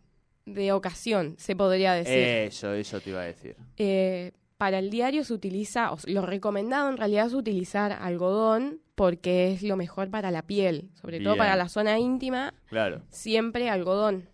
de 0.47 0.73
ocasión, 0.73 1.35
se 1.38 1.55
podría 1.57 1.93
decir. 1.93 2.15
Eso, 2.17 2.73
eso 2.73 3.00
te 3.00 3.11
iba 3.11 3.21
a 3.21 3.25
decir. 3.25 3.57
Eh, 3.76 4.33
para 4.57 4.79
el 4.79 4.88
diario 4.91 5.23
se 5.25 5.35
utiliza, 5.35 5.93
o 5.93 5.99
lo 6.07 6.23
recomendado 6.23 6.88
en 6.88 6.97
realidad 6.97 7.26
es 7.26 7.35
utilizar 7.35 7.93
algodón 7.93 8.81
porque 8.95 9.53
es 9.53 9.62
lo 9.62 9.76
mejor 9.76 10.09
para 10.09 10.31
la 10.31 10.43
piel, 10.43 10.88
sobre 10.95 11.21
todo 11.21 11.37
para 11.37 11.55
la 11.57 11.69
zona 11.69 11.99
íntima, 11.99 12.55
Claro. 12.71 13.03
siempre 13.11 13.69
algodón. 13.69 14.26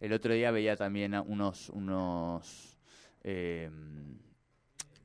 El 0.00 0.12
otro 0.14 0.32
día 0.34 0.50
veía 0.50 0.76
también 0.76 1.14
unos 1.14 1.68
unos 1.68 2.78
eh, 3.22 3.70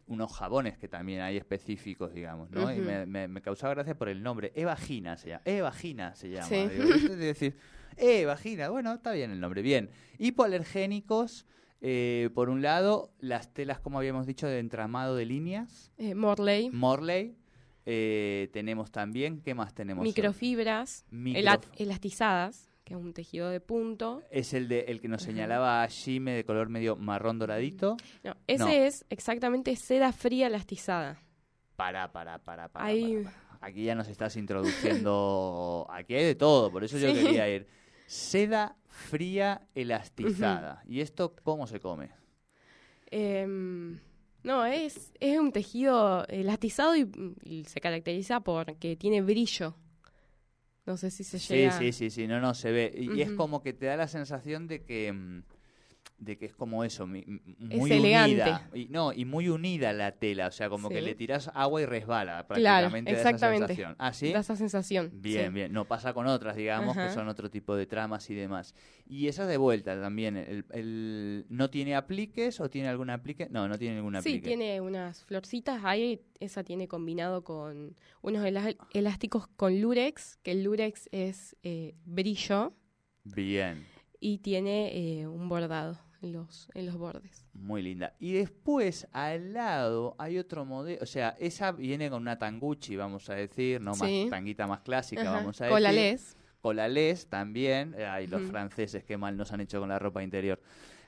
unos 0.08 0.32
jabones 0.34 0.78
que 0.78 0.88
también 0.88 1.22
hay 1.22 1.38
específicos, 1.38 2.14
digamos, 2.14 2.50
¿no? 2.52 2.72
Y 2.74 2.80
me, 2.80 3.06
me- 3.06 3.28
me 3.28 3.42
causaba 3.42 3.74
gracia 3.74 3.98
por 3.98 4.08
el 4.10 4.22
nombre. 4.22 4.52
E-vagina 4.56 5.18
se 5.18 5.30
llama. 5.30 5.42
E-vagina 5.46 6.14
se 6.16 6.30
llama. 6.30 6.48
Sí. 6.48 6.68
Digo, 6.68 6.86
de 7.10 7.16
decir, 7.16 7.58
E-vagina. 7.98 8.70
Bueno, 8.70 8.94
está 8.94 9.12
bien 9.14 9.32
el 9.32 9.40
nombre. 9.40 9.62
Bien. 9.62 9.90
Hipoalergénicos, 10.20 11.46
eh, 11.82 12.30
por 12.34 12.50
un 12.50 12.62
lado, 12.62 13.12
las 13.20 13.54
telas, 13.54 13.80
como 13.80 13.98
habíamos 13.98 14.26
dicho, 14.28 14.48
de 14.48 14.60
entramado 14.60 15.16
de 15.16 15.26
líneas. 15.26 15.92
Eh, 15.98 16.16
Morley, 16.16 16.70
Morley. 16.72 17.36
Eh, 17.88 18.50
tenemos 18.54 18.92
también, 18.92 19.42
¿qué 19.42 19.54
más 19.54 19.74
tenemos? 19.76 20.04
microfibras, 20.04 21.06
Micro- 21.12 21.40
ela- 21.40 21.60
elastizadas, 21.78 22.72
que 22.86 22.94
es 22.94 23.00
un 23.00 23.14
tejido 23.14 23.50
de 23.50 23.60
punto. 23.60 24.22
Es 24.32 24.54
el 24.54 24.68
de 24.70 24.82
el 24.88 25.02
que 25.02 25.08
nos 25.10 25.24
señalaba 25.24 25.86
Jime 25.88 26.32
de 26.34 26.46
color 26.46 26.70
medio 26.70 26.96
marrón 26.96 27.40
doradito. 27.40 27.98
No, 28.24 28.36
ese 28.48 28.64
No. 28.64 28.70
es 28.70 29.06
exactamente 29.10 29.76
seda 29.76 30.14
fría 30.14 30.48
elastizada. 30.48 31.20
Para, 31.76 32.12
para, 32.14 32.38
para, 32.40 32.70
para. 32.70 32.86
Ahí- 32.86 33.24
para, 33.24 33.36
para. 33.36 33.46
Aquí 33.62 33.84
ya 33.84 33.96
nos 33.96 34.08
estás 34.08 34.36
introduciendo. 34.38 35.88
Aquí 35.90 36.14
hay 36.14 36.24
de 36.26 36.36
todo, 36.36 36.72
por 36.72 36.84
eso 36.84 36.98
yo 37.00 37.14
Sí. 37.14 37.22
quería 37.24 37.50
ir. 37.54 37.68
Seda 38.06 38.76
fría 38.88 39.68
elastizada. 39.74 40.84
¿Y 40.88 41.02
esto 41.02 41.36
cómo 41.44 41.66
se 41.66 41.80
come? 41.80 42.12
Em, 43.12 44.00
no, 44.44 44.66
es, 44.66 45.12
es 45.20 45.40
un 45.40 45.52
tejido 45.52 46.26
elastizado 46.28 46.96
y, 46.96 47.10
y 47.44 47.66
se 47.66 47.80
caracteriza 47.82 48.42
porque 48.42 48.96
tiene 48.96 49.22
brillo. 49.22 49.76
No 50.86 50.98
sé 50.98 51.10
si 51.12 51.24
se 51.24 51.40
Sí, 51.40 51.54
llega. 51.56 51.72
sí, 51.72 51.92
sí, 51.92 52.10
sí, 52.10 52.28
no, 52.28 52.40
no, 52.40 52.54
se 52.54 52.72
ve. 52.72 52.94
Y, 52.96 53.12
y 53.18 53.22
es 53.22 53.32
como 53.32 53.62
que 53.64 53.74
te 53.74 53.88
da 53.88 53.98
la 53.98 54.08
sensación 54.08 54.68
de 54.68 54.84
que. 54.84 55.42
De 56.18 56.38
que 56.38 56.46
es 56.46 56.56
como 56.56 56.84
eso, 56.86 57.04
Es 57.04 57.10
muy 57.78 57.92
elegante. 57.92 58.34
unida. 58.42 58.70
Y, 58.74 58.86
no, 58.86 59.12
y 59.12 59.26
muy 59.26 59.50
unida 59.50 59.92
la 59.92 60.14
tela, 60.14 60.48
o 60.48 60.52
sea, 60.52 60.70
como 60.70 60.88
que 60.90 61.00
Sí. 61.00 61.06
le 61.06 61.14
tiras 61.16 61.52
agua 61.54 61.82
y 61.82 61.86
resbala 61.86 62.46
Claro, 62.48 62.88
prácticamente 62.88 63.12
da 63.14 63.20
esa 63.20 63.30
exactamente. 63.32 63.68
sensación. 63.68 63.96
¿Ah, 64.00 64.14
sí? 64.14 64.32
Da 64.32 64.40
esa 64.40 64.56
sensación. 64.56 65.10
Bien, 65.14 65.48
sí. 65.48 65.54
bien. 65.54 65.74
No 65.74 65.86
pasa 65.86 66.14
con 66.14 66.26
otras, 66.28 66.56
digamos, 66.56 66.96
que 66.96 67.10
son 67.10 67.28
otro 67.28 67.50
tipo 67.52 67.76
de 67.76 67.86
tramas 67.86 68.30
y 68.30 68.34
demás. 68.36 68.74
Y 69.06 69.28
esa 69.28 69.46
de 69.46 69.58
vuelta 69.58 70.00
también. 70.00 70.38
El, 70.38 70.66
el- 70.72 71.46
¿No 71.50 71.70
tiene 71.70 71.96
apliques 71.96 72.60
o 72.62 72.70
tiene 72.70 72.88
algún 72.88 73.10
aplique? 73.10 73.48
No, 73.52 73.68
no 73.68 73.78
tiene 73.78 73.96
ningún 73.98 74.14
Sí, 74.14 74.18
aplique. 74.30 74.48
tiene 74.48 74.80
unas 74.82 75.26
florcitas 75.26 75.84
ahí. 75.84 76.22
Esa 76.40 76.64
tiene 76.64 76.88
combinado 76.88 77.44
con 77.44 77.96
unos 78.22 78.46
elásticos 78.94 79.48
con 79.56 79.82
lurex, 79.82 80.38
que 80.44 80.52
el 80.52 80.64
lurex 80.64 81.10
es 81.12 81.56
eh, 81.64 81.96
brillo 82.06 82.74
Bien, 83.24 83.86
y 84.20 84.38
tiene 84.40 85.20
eh, 85.22 85.28
un 85.28 85.50
bordado 85.50 86.00
en 86.22 86.34
los, 86.34 86.70
en 86.74 86.86
los 86.88 86.98
bordes. 86.98 87.46
muy 87.54 87.82
linda. 87.82 88.14
Y 88.20 88.34
después, 88.34 89.08
al 89.12 89.54
lado, 89.54 90.16
hay 90.18 90.38
otro 90.38 90.66
modelo. 90.66 91.00
O 91.02 91.06
sea, 91.06 91.36
esa 91.40 91.72
viene 91.72 92.10
con 92.10 92.22
una 92.22 92.38
tanguchi, 92.38 92.96
vamos 92.96 93.30
a 93.30 93.36
decir, 93.36 93.82
no 93.82 93.96
más 93.96 94.10
tanguita 94.30 94.66
más 94.68 94.82
clásica, 94.82 95.22
Ajá, 95.24 95.32
vamos 95.32 95.62
a 95.62 95.66
decir. 95.66 95.94
les. 95.94 96.38
Colalés 96.62 97.28
también. 97.28 97.94
eh, 97.98 98.06
Ay, 98.06 98.26
los 98.28 98.42
franceses, 98.42 99.04
qué 99.04 99.18
mal 99.18 99.38
nos 99.38 99.52
han 99.52 99.62
hecho 99.62 99.80
con 99.80 99.90
la 99.90 100.00
ropa 100.00 100.24
interior. 100.24 100.60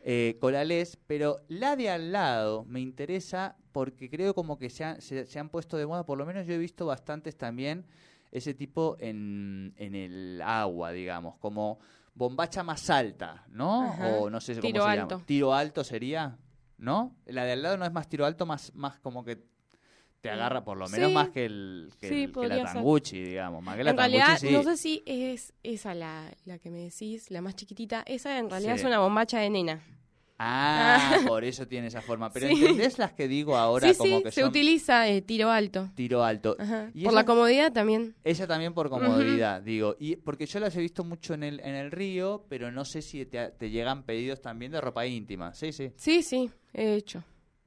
Eh, 0.04 0.38
colalés, 0.40 0.98
pero 1.08 1.42
la 1.48 1.76
de 1.76 1.90
al 1.90 2.12
lado 2.12 2.64
me 2.66 2.80
interesa 2.80 3.58
porque 3.72 4.10
creo 4.10 4.34
como 4.36 4.58
que 4.60 4.70
se, 4.70 4.84
han- 4.84 5.02
se, 5.02 5.26
se 5.26 5.40
han 5.40 5.50
puesto 5.50 5.76
de 5.78 5.86
moda, 5.88 6.06
por 6.06 6.18
lo 6.18 6.26
menos 6.26 6.46
yo 6.46 6.54
he 6.54 6.58
visto 6.60 6.86
bastantes 6.86 7.36
también 7.38 7.86
ese 8.32 8.54
tipo 8.54 8.96
en, 9.00 9.74
en 9.78 9.96
el 9.96 10.42
agua, 10.44 10.92
digamos, 10.92 11.36
como 11.38 11.80
bombacha 12.17 12.63
más 12.63 12.89
alta, 12.89 13.45
¿no? 13.50 13.83
Ajá. 13.83 14.07
O 14.07 14.29
no 14.29 14.41
sé 14.41 14.53
cómo 14.55 14.62
Tiro 14.63 14.83
se 14.83 14.89
alto. 14.89 15.15
llama. 15.15 15.25
Tiro 15.25 15.53
alto 15.53 15.83
sería, 15.83 16.38
¿no? 16.77 17.15
La 17.25 17.43
de 17.45 17.51
al 17.53 17.62
lado 17.62 17.77
no 17.77 17.86
es 17.86 17.91
más 17.91 18.09
tiro 18.09 18.25
alto, 18.25 18.45
más, 18.45 18.74
más 18.75 19.00
como 19.00 19.24
que 19.24 19.38
te 20.21 20.31
agarra 20.31 20.63
por 20.63 20.77
lo 20.77 20.88
menos 20.89 21.09
Sí. 21.09 21.13
más 21.13 21.29
que, 21.29 21.45
el, 21.45 21.91
que, 22.00 22.09
Sí, 22.09 22.15
el- 22.24 22.27
que 22.27 22.33
podría 22.33 22.57
la 22.57 22.65
ser. 22.65 22.74
tanguchi, 22.74 23.21
digamos. 23.24 23.63
Más 23.63 23.77
que 23.77 23.83
la 23.83 23.91
En 23.91 23.95
tanguchi, 23.95 24.17
realidad, 24.19 24.39
sí. 24.39 24.51
no 24.51 24.63
sé 24.63 24.77
si 24.77 25.03
es 25.05 25.53
esa 25.62 25.93
la, 25.93 26.33
la 26.45 26.57
que 26.57 26.71
me 26.71 26.79
decís, 26.79 27.29
la 27.29 27.41
más 27.41 27.55
chiquitita. 27.55 28.01
Esa 28.07 28.38
en 28.39 28.50
realidad 28.50 28.75
es 28.75 28.83
una 28.83 29.00
bombacha 29.00 29.39
de 29.39 29.50
nena. 29.51 29.79
Ah, 30.39 31.17
por 31.27 31.44
eso 31.44 31.67
tiene 31.67 31.88
esa 31.88 32.01
forma. 32.01 32.32
Pero 32.32 32.48
Sí. 32.48 32.53
¿entendés 32.62 32.98
las 33.00 33.13
que 33.13 33.27
digo 33.27 33.58
ahora 33.58 33.91
sí, 33.91 33.98
como 33.98 34.17
sí, 34.17 34.24
que 34.24 34.32
se 34.32 34.41
son 34.41 34.50
utiliza 34.50 35.08
eh, 35.10 35.22
tiro 35.22 35.50
alto. 35.50 35.89
tiro 35.96 36.24
alto? 36.24 36.56
Ajá. 36.60 36.91
Y 36.94 37.03
Por 37.06 37.13
la 37.13 37.25
comodidad 37.25 37.72
también. 37.74 38.15
Ella 38.24 38.46
también 38.48 38.74
por 38.74 38.89
comodidad, 38.89 39.62
digo. 39.62 39.96
y 40.00 40.15
Porque 40.17 40.46
yo 40.46 40.60
las 40.60 40.75
he 40.75 40.82
visto 40.82 41.03
mucho 41.03 41.34
en 41.34 41.44
el, 41.44 41.60
en 41.62 41.75
el 41.75 41.91
río, 41.91 42.46
pero 42.50 42.72
no 42.72 42.86
sé 42.86 43.01
si 43.01 43.25
te, 43.25 43.50
te 43.50 43.70
llegan 43.70 44.03
pedidos 44.03 44.41
también 44.41 44.72
de 44.72 44.79
ropa 44.82 45.06
íntima. 45.08 45.53
Sí, 45.53 45.72
sí, 45.72 45.91
Sí, 45.96 46.22
sí, 46.22 46.51
he 46.74 46.94
hecho. 46.96 47.24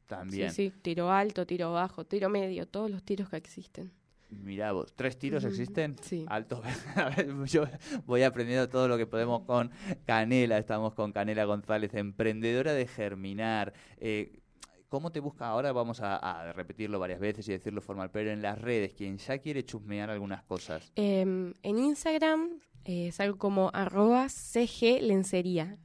también. 0.06 0.50
Sí, 0.52 0.70
sí, 0.70 0.80
tiro 0.82 1.10
alto, 1.10 1.46
tiro 1.46 1.72
bajo, 1.72 2.04
tiro 2.04 2.28
medio, 2.28 2.66
todos 2.66 2.90
los 2.90 3.02
tiros 3.02 3.28
que 3.28 3.36
existen. 3.36 3.92
Mirá 4.30 4.72
vos, 4.72 4.92
¿tres 4.94 5.18
tiros 5.18 5.44
existen? 5.44 5.96
sí. 6.02 6.24
Alto. 6.28 6.62
Yo 7.46 7.64
voy 8.06 8.22
aprendiendo 8.22 8.68
todo 8.68 8.88
lo 8.88 8.96
que 8.96 9.06
podemos 9.06 9.42
con 9.42 9.70
Canela. 10.06 10.58
Estamos 10.58 10.94
con 10.94 11.12
Canela 11.12 11.44
González, 11.44 11.94
emprendedora 11.94 12.72
de 12.72 12.86
Germinar. 12.86 13.72
Eh, 13.98 14.40
¿Cómo 14.88 15.12
te 15.12 15.20
busca 15.20 15.46
ahora? 15.46 15.70
Vamos 15.72 16.00
a, 16.00 16.16
a 16.16 16.52
repetirlo 16.52 16.98
varias 16.98 17.20
veces 17.20 17.48
y 17.48 17.52
decirlo 17.52 17.80
formal, 17.80 18.10
pero 18.10 18.30
en 18.30 18.42
las 18.42 18.60
redes, 18.60 18.92
quien 18.94 19.18
ya 19.18 19.38
quiere 19.38 19.64
chusmear 19.64 20.10
algunas 20.10 20.42
cosas. 20.42 20.90
Em, 20.96 21.54
en 21.62 21.78
Instagram 21.78 22.60
eh, 22.84 23.08
es 23.08 23.20
algo 23.20 23.38
como 23.38 23.70
arroba 23.72 24.28
CG 24.28 25.00
lencería. 25.02 25.78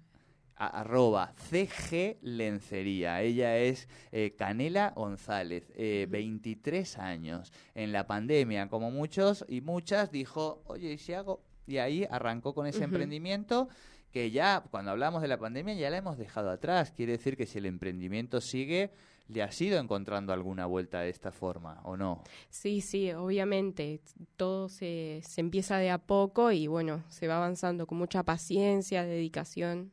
A- 0.57 0.81
arroba 0.81 1.33
CG 1.49 2.17
Lencería. 2.21 3.21
Ella 3.21 3.57
es 3.57 3.87
eh, 4.11 4.35
Canela 4.37 4.93
González, 4.95 5.71
eh, 5.75 6.07
23 6.09 6.97
años. 6.97 7.51
En 7.73 7.91
la 7.91 8.07
pandemia, 8.07 8.69
como 8.69 8.91
muchos 8.91 9.45
y 9.49 9.61
muchas, 9.61 10.11
dijo, 10.11 10.63
oye, 10.67 10.93
¿y 10.93 10.97
si 10.97 11.13
hago? 11.13 11.41
Y 11.67 11.77
ahí 11.77 12.05
arrancó 12.09 12.53
con 12.53 12.67
ese 12.67 12.83
emprendimiento 12.83 13.67
que 14.11 14.31
ya, 14.31 14.63
cuando 14.71 14.91
hablamos 14.91 15.21
de 15.21 15.27
la 15.27 15.37
pandemia, 15.37 15.73
ya 15.73 15.89
la 15.89 15.97
hemos 15.97 16.17
dejado 16.17 16.49
atrás. 16.49 16.91
Quiere 16.91 17.13
decir 17.13 17.35
que 17.35 17.45
si 17.45 17.57
el 17.57 17.65
emprendimiento 17.65 18.39
sigue, 18.39 18.91
le 19.27 19.41
has 19.43 19.59
ido 19.59 19.77
encontrando 19.79 20.31
alguna 20.31 20.67
vuelta 20.67 21.01
de 21.01 21.09
esta 21.09 21.31
forma, 21.31 21.81
¿o 21.83 21.97
no? 21.97 22.23
Sí, 22.49 22.79
sí, 22.79 23.11
obviamente. 23.11 23.99
Todo 24.37 24.69
se, 24.69 25.19
se 25.27 25.41
empieza 25.41 25.77
de 25.79 25.89
a 25.89 25.97
poco 25.97 26.51
y 26.51 26.67
bueno, 26.67 27.03
se 27.09 27.27
va 27.27 27.37
avanzando 27.37 27.87
con 27.87 27.97
mucha 27.97 28.23
paciencia, 28.23 29.03
dedicación. 29.03 29.91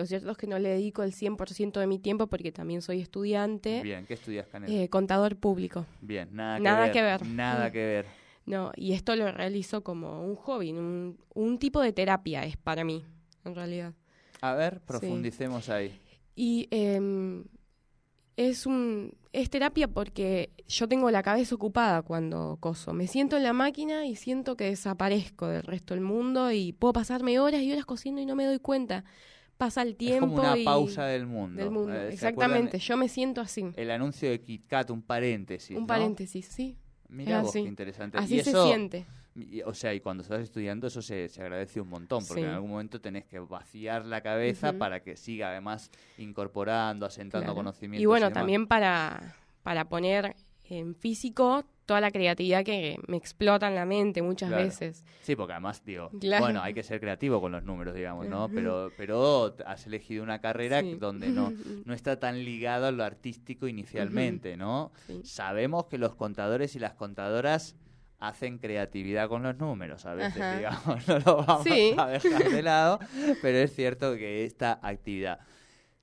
Lo 0.00 0.06
cierto 0.06 0.30
es 0.30 0.36
que 0.38 0.46
no 0.46 0.58
le 0.58 0.70
dedico 0.70 1.02
el 1.02 1.12
100% 1.12 1.78
de 1.78 1.86
mi 1.86 1.98
tiempo 1.98 2.26
porque 2.26 2.52
también 2.52 2.80
soy 2.80 3.00
estudiante, 3.02 3.82
Bien, 3.82 4.06
¿qué 4.06 4.14
estudias, 4.14 4.46
Canela? 4.46 4.72
eh, 4.74 4.88
contador 4.88 5.36
público. 5.36 5.84
Bien, 6.00 6.30
nada 6.32 6.56
que 6.56 6.62
nada 6.64 6.82
ver. 6.84 6.92
que 6.92 7.02
ver. 7.02 7.26
Nada 7.26 7.68
Mm. 7.68 7.72
que 7.72 7.78
ver. 7.78 8.06
No, 8.46 8.72
y 8.76 8.92
esto 8.94 9.14
lo 9.14 9.30
realizo 9.30 9.82
como 9.84 10.24
un 10.24 10.34
hobby, 10.36 10.72
un, 10.72 11.18
un 11.34 11.58
tipo 11.58 11.82
de 11.82 11.92
terapia 11.92 12.44
es 12.44 12.56
para 12.56 12.82
mí, 12.82 13.04
en 13.44 13.54
realidad. 13.54 13.92
A 14.40 14.54
ver, 14.54 14.80
profundicemos 14.80 15.68
ahí. 15.68 16.00
Y 16.34 16.66
em, 16.70 17.44
es 18.36 18.64
un 18.64 19.12
es 19.32 19.48
terapia 19.50 19.86
porque 19.86 20.50
yo 20.66 20.88
tengo 20.88 21.10
la 21.10 21.22
cabeza 21.22 21.54
ocupada 21.54 22.02
cuando 22.02 22.56
coso. 22.58 22.92
Me 22.92 23.06
siento 23.06 23.36
en 23.36 23.42
la 23.44 23.52
máquina 23.52 24.06
y 24.06 24.16
siento 24.16 24.56
que 24.56 24.64
desaparezco 24.64 25.46
del 25.46 25.62
resto 25.62 25.94
del 25.94 26.02
mundo 26.02 26.50
y 26.50 26.72
puedo 26.72 26.92
pasarme 26.94 27.38
horas 27.38 27.60
y 27.60 27.70
horas 27.70 27.84
cosiendo 27.84 28.20
y 28.20 28.26
no 28.26 28.34
me 28.34 28.46
doy 28.46 28.58
cuenta. 28.58 29.04
Pasa 29.60 29.82
el 29.82 29.90
Es 29.90 29.96
tiempo 29.98 30.26
como 30.28 30.40
una 30.40 30.56
y 30.58 30.64
pausa 30.64 31.04
del 31.04 31.26
mundo. 31.26 31.60
del 31.62 31.70
mundo. 31.70 31.94
Eh, 31.94 32.08
¿se 32.08 32.14
Exactamente, 32.14 32.78
yo 32.78 32.96
me 32.96 33.08
siento 33.08 33.40
así. 33.42 33.66
El 33.76 33.90
anuncio 33.90 34.28
de 34.30 34.40
KitKat, 34.40 34.90
un 34.90 35.02
paréntesis. 35.02 35.76
Un 35.76 35.82
¿no? 35.82 35.86
paréntesis, 35.86 36.46
sí. 36.46 36.76
Es 37.16 37.42
vos, 37.42 37.52
qué 37.52 37.58
interesante. 37.60 38.16
Así 38.18 38.36
y 38.38 38.42
se 38.42 38.50
eso, 38.50 38.66
siente. 38.66 39.04
y- 39.36 39.60
O 39.62 39.74
sea, 39.74 39.92
y 39.94 40.00
cuando 40.00 40.22
estás 40.22 40.40
estudiando 40.40 40.86
eso 40.86 41.02
se, 41.02 41.28
se 41.28 41.42
agradece 41.42 41.80
un 41.80 41.88
montón, 41.88 42.24
porque 42.26 42.42
Sí. 42.42 42.48
en 42.48 42.54
algún 42.54 42.70
momento 42.70 43.00
tenés 43.00 43.24
que 43.26 43.38
vaciar 43.38 44.06
la 44.06 44.20
cabeza 44.22 44.72
para 44.72 45.02
que 45.02 45.16
siga 45.16 45.50
además 45.50 45.90
incorporando, 46.18 47.04
asentando 47.06 47.44
Claro. 47.44 47.54
conocimientos. 47.56 48.02
Y 48.02 48.06
bueno, 48.06 48.30
también 48.32 48.66
para, 48.66 49.36
para 49.62 49.88
poner 49.88 50.34
en 50.64 50.94
físico 50.94 51.64
toda 51.90 52.00
la 52.00 52.12
creatividad 52.12 52.64
que 52.64 53.00
me 53.08 53.16
explota 53.16 53.66
en 53.66 53.74
la 53.74 53.84
mente 53.84 54.22
muchas 54.22 54.48
Claro. 54.48 54.62
veces. 54.62 55.04
Sí, 55.22 55.34
porque 55.34 55.54
además, 55.54 55.82
digo, 55.84 56.08
Claro. 56.20 56.44
bueno, 56.44 56.62
hay 56.62 56.72
que 56.72 56.84
ser 56.84 57.00
creativo 57.00 57.40
con 57.40 57.50
los 57.50 57.64
números, 57.64 57.96
digamos, 57.96 58.28
¿no? 58.28 58.48
Pero, 58.48 58.92
pero 58.96 59.56
has 59.66 59.88
elegido 59.88 60.22
una 60.22 60.40
carrera 60.40 60.82
Sí. 60.82 60.94
donde 60.94 61.30
no, 61.30 61.52
no 61.84 61.92
está 61.92 62.20
tan 62.20 62.44
ligado 62.44 62.86
a 62.86 62.92
lo 62.92 63.02
artístico 63.02 63.66
inicialmente, 63.66 64.56
¿no? 64.56 64.92
Sí. 65.08 65.20
Sabemos 65.24 65.86
que 65.86 65.98
los 65.98 66.14
contadores 66.14 66.76
y 66.76 66.78
las 66.78 66.94
contadoras 66.94 67.74
hacen 68.20 68.58
creatividad 68.58 69.28
con 69.28 69.42
los 69.42 69.56
números, 69.58 70.06
a 70.06 70.14
veces, 70.14 70.40
Ajá. 70.40 70.56
digamos, 70.58 71.08
no 71.08 71.18
lo 71.18 71.44
vamos 71.44 71.64
Sí. 71.64 71.92
a 71.98 72.06
dejar 72.06 72.50
de 72.50 72.62
lado, 72.62 73.00
pero 73.42 73.58
es 73.58 73.74
cierto 73.74 74.14
que 74.14 74.44
esta 74.44 74.78
actividad. 74.80 75.40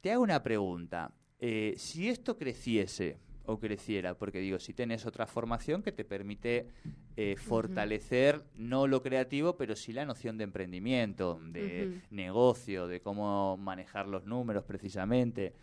Te 0.01 0.12
hago 0.12 0.22
una 0.22 0.44
pregunta. 0.44 1.13
Eh, 1.39 1.75
si 1.77 2.10
esto 2.10 2.38
creciese 2.38 3.20
o 3.48 3.60
creciera, 3.60 4.16
porque 4.16 4.39
digo, 4.39 4.60
si 4.60 4.74
tenés 4.74 5.06
otra 5.06 5.25
formación 5.25 5.82
que 5.82 5.92
te 5.92 6.06
permite 6.06 6.68
eh, 7.16 7.36
fortalecer 7.36 8.44
no 8.56 8.88
lo 8.88 9.01
creativo, 9.01 9.58
pero 9.58 9.75
sí 9.75 9.94
la 9.94 10.06
noción 10.06 10.38
de 10.38 10.44
emprendimiento, 10.44 11.39
de 11.42 12.01
negocio, 12.12 12.88
de 12.88 13.01
cómo 13.01 13.58
manejar 13.58 14.08
los 14.08 14.25
números 14.25 14.63
precisamente. 14.66 15.54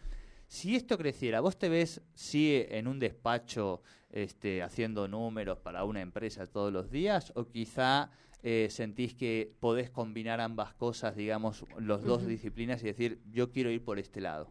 Si 0.46 0.74
esto 0.74 0.98
creciera, 0.98 1.40
¿vos 1.40 1.58
te 1.58 1.68
ves 1.68 2.02
sí 2.14 2.64
en 2.68 2.86
un 2.86 2.98
despacho 2.98 3.82
este, 4.10 4.62
haciendo 4.62 5.06
números 5.08 5.58
para 5.58 5.84
una 5.84 6.00
empresa 6.00 6.46
todos 6.46 6.72
los 6.72 6.90
días? 6.90 7.32
¿O 7.36 7.48
quizá 7.48 8.10
eh, 8.42 8.68
sentís 8.70 9.14
que 9.14 9.52
podés 9.60 9.90
combinar 9.90 10.40
ambas 10.40 10.74
cosas, 10.74 11.16
digamos, 11.16 11.64
los 11.78 12.02
dos 12.02 12.26
disciplinas 12.26 12.82
y 12.82 12.86
decir, 12.86 13.20
yo 13.30 13.50
quiero 13.50 13.70
ir 13.70 13.84
por 13.84 13.98
este 13.98 14.20
lado? 14.20 14.50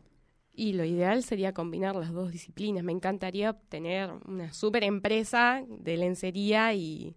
Y 0.55 0.73
lo 0.73 0.85
ideal 0.85 1.23
sería 1.23 1.51
combinar 1.53 1.95
las 1.95 2.11
dos 2.13 2.31
disciplinas. 2.31 2.83
Me 2.83 2.91
encantaría 2.91 3.53
tener 3.69 4.11
una 4.27 4.53
super 4.53 4.83
empresa 4.83 5.63
de 5.67 5.97
lencería 5.97 6.73
y, 6.75 7.15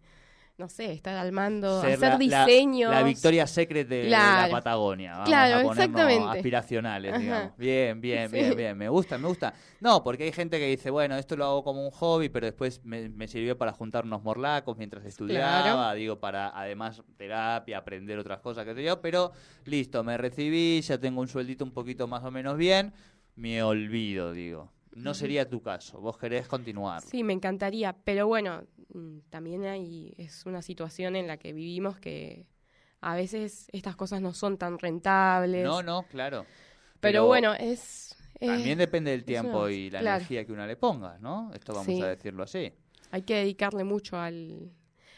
no 0.56 0.70
sé, 0.70 0.90
estar 0.92 1.14
al 1.18 1.32
mando, 1.32 1.82
Ser 1.82 1.96
hacer 1.96 2.00
la- 2.00 2.08
la- 2.12 2.46
diseños. 2.46 2.90
La, 2.90 3.02
Victoria 3.02 3.46
Secret 3.46 3.86
de, 3.88 4.04
de 4.04 4.08
la. 4.08 4.48
Patagonia. 4.50 5.12
Vamos 5.12 5.28
Claro, 5.28 5.68
a 5.68 5.70
exactamente. 5.72 6.30
aspiracionales, 6.38 7.12
Ajá. 7.12 7.20
digamos. 7.20 7.56
Bien, 7.58 8.00
bien, 8.00 8.30
Sí. 8.30 8.36
bien, 8.36 8.56
bien. 8.56 8.78
Me 8.78 8.88
gusta, 8.88 9.18
me 9.18 9.28
gusta. 9.28 9.52
No, 9.80 10.02
porque 10.02 10.24
hay 10.24 10.32
gente 10.32 10.58
que 10.58 10.68
dice, 10.68 10.88
bueno, 10.88 11.14
esto 11.18 11.36
lo 11.36 11.44
hago 11.44 11.62
como 11.62 11.84
un 11.84 11.90
hobby, 11.90 12.30
pero 12.30 12.46
después 12.46 12.80
me, 12.84 13.10
me 13.10 13.28
sirvió 13.28 13.58
para 13.58 13.72
juntar 13.72 14.06
unos 14.06 14.22
morlacos 14.22 14.78
mientras 14.78 15.04
estudiaba, 15.04 15.62
Claro. 15.62 15.94
digo, 15.94 16.18
para 16.18 16.58
además 16.58 17.02
terapia, 17.18 17.76
aprender 17.76 18.18
otras 18.18 18.40
cosas, 18.40 18.64
que 18.64 18.74
sé 18.74 18.82
yo. 18.82 19.02
Pero 19.02 19.32
listo, 19.66 20.02
me 20.02 20.16
recibí, 20.16 20.80
ya 20.80 20.96
tengo 20.96 21.20
un 21.20 21.28
sueldito 21.28 21.64
un 21.66 21.72
poquito 21.72 22.08
más 22.08 22.24
o 22.24 22.30
menos 22.30 22.56
bien, 22.56 22.94
me 23.36 23.62
olvido, 23.62 24.32
digo. 24.32 24.72
No 24.94 25.12
sería 25.12 25.48
tu 25.48 25.60
caso, 25.60 26.00
vos 26.00 26.16
querés 26.16 26.48
continuar. 26.48 27.02
Sí, 27.02 27.22
me 27.22 27.34
encantaría, 27.34 27.94
pero 28.04 28.26
bueno, 28.26 28.62
mm, 28.94 29.18
también 29.28 29.64
hay, 29.66 30.14
es 30.16 30.46
una 30.46 30.62
situación 30.62 31.16
en 31.16 31.26
la 31.26 31.36
que 31.36 31.52
vivimos 31.52 31.98
que 31.98 32.46
a 33.02 33.14
veces 33.14 33.68
estas 33.72 33.94
cosas 33.94 34.22
no 34.22 34.32
son 34.32 34.56
tan 34.56 34.78
rentables. 34.78 35.64
No, 35.64 35.82
no, 35.82 36.04
claro. 36.04 36.46
pero, 37.00 37.26
bueno, 37.26 37.52
es... 37.52 38.16
es- 38.40 38.48
También 38.48 38.78
depende 38.78 39.10
del 39.10 39.24
tiempo 39.24 39.64
una- 39.64 39.70
y 39.72 39.90
la 39.90 40.00
claro. 40.00 40.16
energía 40.16 40.46
que 40.46 40.52
una 40.52 40.66
le 40.66 40.76
ponga, 40.76 41.18
¿no? 41.18 41.50
Esto 41.54 41.72
vamos 41.74 41.86
Sí. 41.94 42.00
a 42.00 42.06
decirlo 42.06 42.42
así. 42.44 42.72
Hay 43.10 43.22
que 43.22 43.34
dedicarle 43.36 43.84
mucho 43.84 44.16
al, 44.18 44.70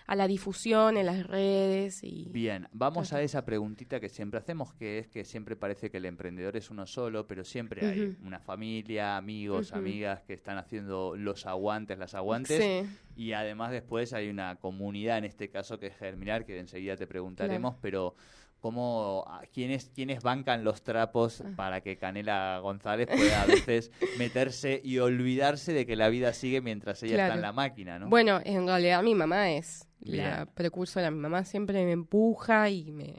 a 0.09 0.17
la 0.17 0.27
difusión 0.27 0.97
en 0.97 1.05
las 1.05 1.27
redes 1.27 2.03
y... 2.03 2.29
Bien, 2.31 2.67
vamos 2.73 3.13
a 3.13 3.21
esa 3.21 3.45
preguntita 3.45 4.01
que 4.01 4.09
siempre 4.09 4.41
hacemos, 4.41 4.73
que 4.73 4.99
es 4.99 5.07
que 5.07 5.23
siempre 5.23 5.55
parece 5.55 5.91
que 5.91 5.99
el 5.99 6.07
emprendedor 6.07 6.57
es 6.57 6.71
uno 6.71 6.87
solo, 6.87 7.27
pero 7.27 7.45
siempre 7.45 7.87
hay 7.87 8.17
una 8.25 8.41
familia, 8.41 9.19
amigos, 9.19 9.75
amigas 9.75 10.23
que 10.23 10.33
están 10.33 10.57
haciendo 10.57 11.15
los 11.15 11.45
aguantes, 11.45 11.99
las 11.99 12.15
aguantes, 12.15 12.59
Sí, 12.59 12.89
y 13.17 13.33
además 13.33 13.71
después 13.71 14.15
hay 14.15 14.31
una 14.31 14.57
comunidad, 14.57 15.19
en 15.19 15.27
este 15.27 15.51
caso 15.51 15.79
que 15.79 15.89
es 15.89 15.97
Germinar, 15.99 16.47
que 16.47 16.59
enseguida 16.59 16.97
te 16.97 17.07
preguntaremos, 17.07 17.77
pero 17.83 18.15
cómo 18.61 19.25
a- 19.29 19.43
quiénes 19.53 19.91
quiénes 19.95 20.23
bancan 20.23 20.65
los 20.65 20.83
trapos 20.83 21.41
Ah. 21.41 21.51
para 21.57 21.81
que 21.81 21.97
Canela 21.97 22.59
González 22.63 23.07
pueda 23.07 23.43
a 23.43 23.47
veces 23.47 23.91
meterse 24.19 24.81
y 24.85 24.99
olvidarse 24.99 25.73
de 25.73 25.87
que 25.87 25.97
la 25.97 26.09
vida 26.09 26.33
sigue 26.33 26.61
mientras 26.61 27.03
ella 27.03 27.13
está 27.13 27.25
Claro. 27.27 27.35
en 27.37 27.43
la 27.43 27.53
máquina, 27.53 27.99
¿no? 27.99 28.09
Bueno, 28.09 28.41
en 28.45 28.67
realidad 28.67 29.03
mi 29.03 29.15
mamá 29.15 29.51
es 29.53 29.87
Bien. 30.01 30.25
la 30.31 30.47
precursora. 30.47 31.11
Mi 31.11 31.19
mamá 31.19 31.45
siempre 31.45 31.85
me 31.85 31.93
empuja 31.93 32.69
y 32.71 32.91
me, 32.93 33.15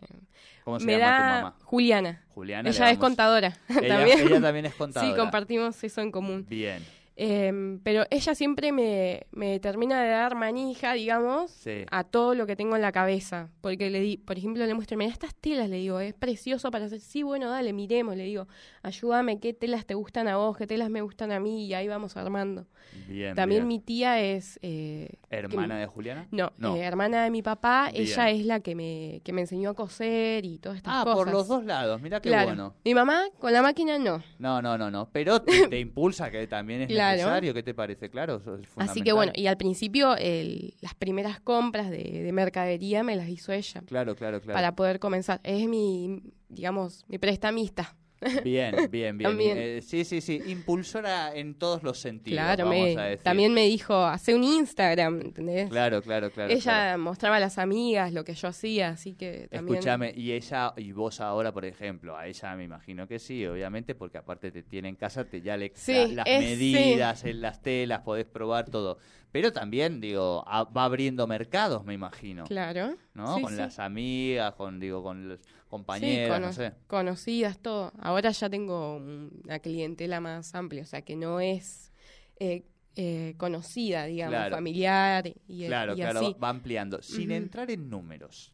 ¿Cómo 0.63 0.79
se 0.79 0.85
me 0.85 0.97
llama 0.97 1.11
da... 1.11 1.17
tu 1.17 1.23
mamá? 1.45 1.55
Juliana. 1.63 2.25
Juliana. 2.29 2.69
Ella 2.69 2.85
le 2.85 2.91
es 2.91 2.97
contadora 2.97 3.57
Ella, 3.69 3.87
también. 3.97 4.19
ella 4.19 4.41
también 4.41 4.65
es 4.65 4.73
contadora. 4.75 5.11
Sí, 5.11 5.17
compartimos 5.17 5.83
eso 5.83 6.01
en 6.01 6.11
común. 6.11 6.45
Bien, 6.49 6.83
Em, 7.21 7.79
pero 7.83 8.05
ella 8.11 8.33
siempre 8.33 8.71
me, 8.71 9.25
me 9.31 9.59
termina 9.59 10.01
de 10.01 10.09
dar 10.09 10.35
manija, 10.35 10.93
digamos, 10.93 11.51
sí. 11.51 11.83
a 11.91 12.05
todo 12.05 12.33
lo 12.33 12.47
que 12.47 12.55
tengo 12.55 12.77
en 12.77 12.81
la 12.81 12.93
cabeza. 12.93 13.49
Porque 13.59 13.89
le 13.89 13.99
di, 13.99 14.15
por 14.15 14.37
ejemplo, 14.37 14.65
le 14.65 14.73
muestro, 14.73 14.97
mira 14.97 15.11
estas 15.11 15.35
telas, 15.35 15.69
le 15.69 15.75
digo, 15.75 15.99
es 15.99 16.13
precioso 16.13 16.71
para 16.71 16.85
hacer. 16.85 17.01
Sí, 17.01 17.21
bueno, 17.23 17.49
dale, 17.49 17.73
miremos, 17.73 18.15
le 18.15 18.23
digo, 18.23 18.47
ayúdame, 18.83 19.37
qué 19.41 19.53
telas 19.53 19.85
te 19.85 19.95
gustan 19.95 20.29
a 20.29 20.37
vos, 20.37 20.55
qué 20.57 20.65
telas 20.65 20.89
me 20.89 21.01
gustan 21.01 21.33
a 21.33 21.41
mí, 21.41 21.65
y 21.67 21.73
ahí 21.73 21.89
vamos 21.89 22.15
armando. 22.15 22.67
Bien, 23.09 23.35
También 23.35 23.63
bien. 23.63 23.67
mi 23.67 23.79
tía 23.79 24.21
es... 24.21 24.57
eh, 24.61 25.09
¿Hermana 25.29 25.75
que- 25.75 25.81
de 25.81 25.87
Juliana? 25.87 26.27
No, 26.31 26.53
No. 26.57 26.75
eh, 26.77 26.79
hermana 26.83 27.25
de 27.25 27.31
mi 27.31 27.41
papá, 27.41 27.89
Bien. 27.91 28.03
ella 28.03 28.29
es 28.29 28.45
la 28.45 28.61
que 28.61 28.75
me, 28.75 29.19
que 29.25 29.33
me 29.33 29.41
enseñó 29.41 29.71
a 29.71 29.73
coser 29.73 30.45
y 30.45 30.57
todas 30.57 30.77
estas 30.77 30.93
Ah, 30.95 31.03
cosas. 31.03 31.17
por 31.17 31.31
los 31.33 31.47
dos 31.49 31.65
lados, 31.65 32.01
mira 32.01 32.21
qué 32.21 32.29
Claro. 32.29 32.47
bueno. 32.47 32.75
Mi 32.85 32.93
mamá 32.95 33.23
con 33.39 33.51
la 33.51 33.61
máquina 33.61 33.99
no. 33.99 34.23
No, 34.39 34.61
no, 34.61 34.77
no, 34.77 34.89
no. 34.89 35.09
Pero 35.11 35.41
te, 35.41 35.67
te 35.67 35.79
impulsa 35.81 36.31
que 36.31 36.47
también 36.47 36.81
es 36.83 36.87
Claro. 36.87 37.08
Necesario. 37.17 37.53
¿Qué 37.53 37.63
te 37.63 37.73
parece? 37.73 38.09
Claro, 38.09 38.37
eso 38.37 38.55
es 38.57 38.67
Así 38.77 39.01
que 39.01 39.11
bueno, 39.13 39.31
y 39.35 39.47
al 39.47 39.57
principio 39.57 40.15
el- 40.17 40.73
las 40.81 40.93
primeras 40.95 41.39
compras 41.39 41.89
de, 41.89 41.97
de 42.23 42.31
mercadería 42.31 43.03
me 43.03 43.15
las 43.15 43.27
hizo 43.29 43.51
ella 43.51 43.81
Claro, 43.85 44.15
claro, 44.15 44.41
claro. 44.41 44.55
para 44.55 44.75
poder 44.75 44.99
comenzar. 44.99 45.39
Es 45.43 45.67
mi, 45.67 46.21
digamos, 46.49 47.05
mi 47.07 47.17
prestamista. 47.17 47.95
Bien, 48.43 48.75
bien, 48.91 49.17
bien. 49.17 49.29
También. 49.31 49.57
Eh, 49.57 49.81
sí, 49.81 50.03
sí, 50.05 50.21
sí. 50.21 50.41
Impulsora 50.47 51.33
en 51.35 51.55
todos 51.55 51.83
los 51.83 51.99
sentidos, 51.99 52.35
claro, 52.37 52.65
vamos 52.65 52.79
me- 52.95 52.97
a 52.99 53.03
decir. 53.05 53.23
también 53.23 53.53
me 53.53 53.65
dijo, 53.65 53.95
hace 53.95 54.35
un 54.35 54.43
Instagram, 54.43 55.21
¿entendés? 55.21 55.69
Claro, 55.69 56.01
claro, 56.01 56.29
claro. 56.31 56.51
ella 56.51 56.61
claro. 56.61 56.99
mostraba 57.01 57.37
a 57.37 57.39
las 57.39 57.57
amigas 57.57 58.11
lo 58.13 58.23
que 58.23 58.33
yo 58.33 58.47
hacía, 58.49 58.89
así 58.89 59.13
que 59.13 59.47
también... 59.49 59.77
Escúchame, 59.79 60.13
y 60.15 60.31
ella, 60.33 60.73
y 60.77 60.91
vos 60.91 61.21
ahora, 61.21 61.51
por 61.53 61.65
ejemplo, 61.65 62.17
a 62.17 62.27
ella 62.27 62.55
me 62.55 62.63
imagino 62.65 63.07
que 63.07 63.19
sí, 63.19 63.45
obviamente, 63.45 63.95
porque 63.95 64.17
aparte 64.17 64.51
te 64.51 64.63
tiene 64.63 64.89
en 64.89 64.95
casa, 64.95 65.25
te 65.25 65.41
ya 65.41 65.55
le 65.57 65.71
Sí, 65.75 65.93
la- 65.93 66.23
las 66.23 66.27
es- 66.27 66.39
medidas, 66.41 67.23
en 67.23 67.41
las 67.41 67.61
telas, 67.61 68.01
podés 68.01 68.25
probar 68.25 68.69
todo. 68.69 68.97
Pero 69.31 69.53
también, 69.53 70.01
digo, 70.01 70.43
a- 70.47 70.63
va 70.63 70.85
abriendo 70.85 71.27
mercados, 71.27 71.85
me 71.85 71.93
imagino. 71.93 72.45
Claro. 72.45 72.95
¿No? 73.13 73.35
Sí, 73.35 73.41
con 73.43 73.51
sí. 73.51 73.57
las 73.57 73.77
amigas, 73.79 74.53
con, 74.55 74.79
digo, 74.79 75.03
con 75.03 75.29
los 75.29 75.39
compañeras, 75.67 76.35
cono- 76.37 76.47
no 76.47 76.53
sé. 76.53 76.73
conocidas, 76.87 77.59
todo. 77.59 77.91
Ahora 77.99 78.31
ya 78.31 78.49
tengo 78.49 78.95
una 78.97 79.59
clientela 79.59 80.19
más 80.19 80.55
amplia, 80.55 80.81
o 80.83 80.85
sea 80.85 81.01
que 81.03 81.15
no 81.15 81.39
es 81.39 81.91
eh, 82.39 82.63
eh, 82.95 83.35
conocida, 83.37 84.05
digamos, 84.05 84.35
Claro. 84.37 84.55
familiar 84.55 85.27
y, 85.47 85.65
Claro, 85.67 85.93
y 85.93 85.97
claro, 85.97 86.19
así. 86.21 86.35
va- 86.41 86.49
ampliando. 86.49 87.01
Sin 87.01 87.31
entrar 87.31 87.69
en 87.69 87.89
números, 87.89 88.53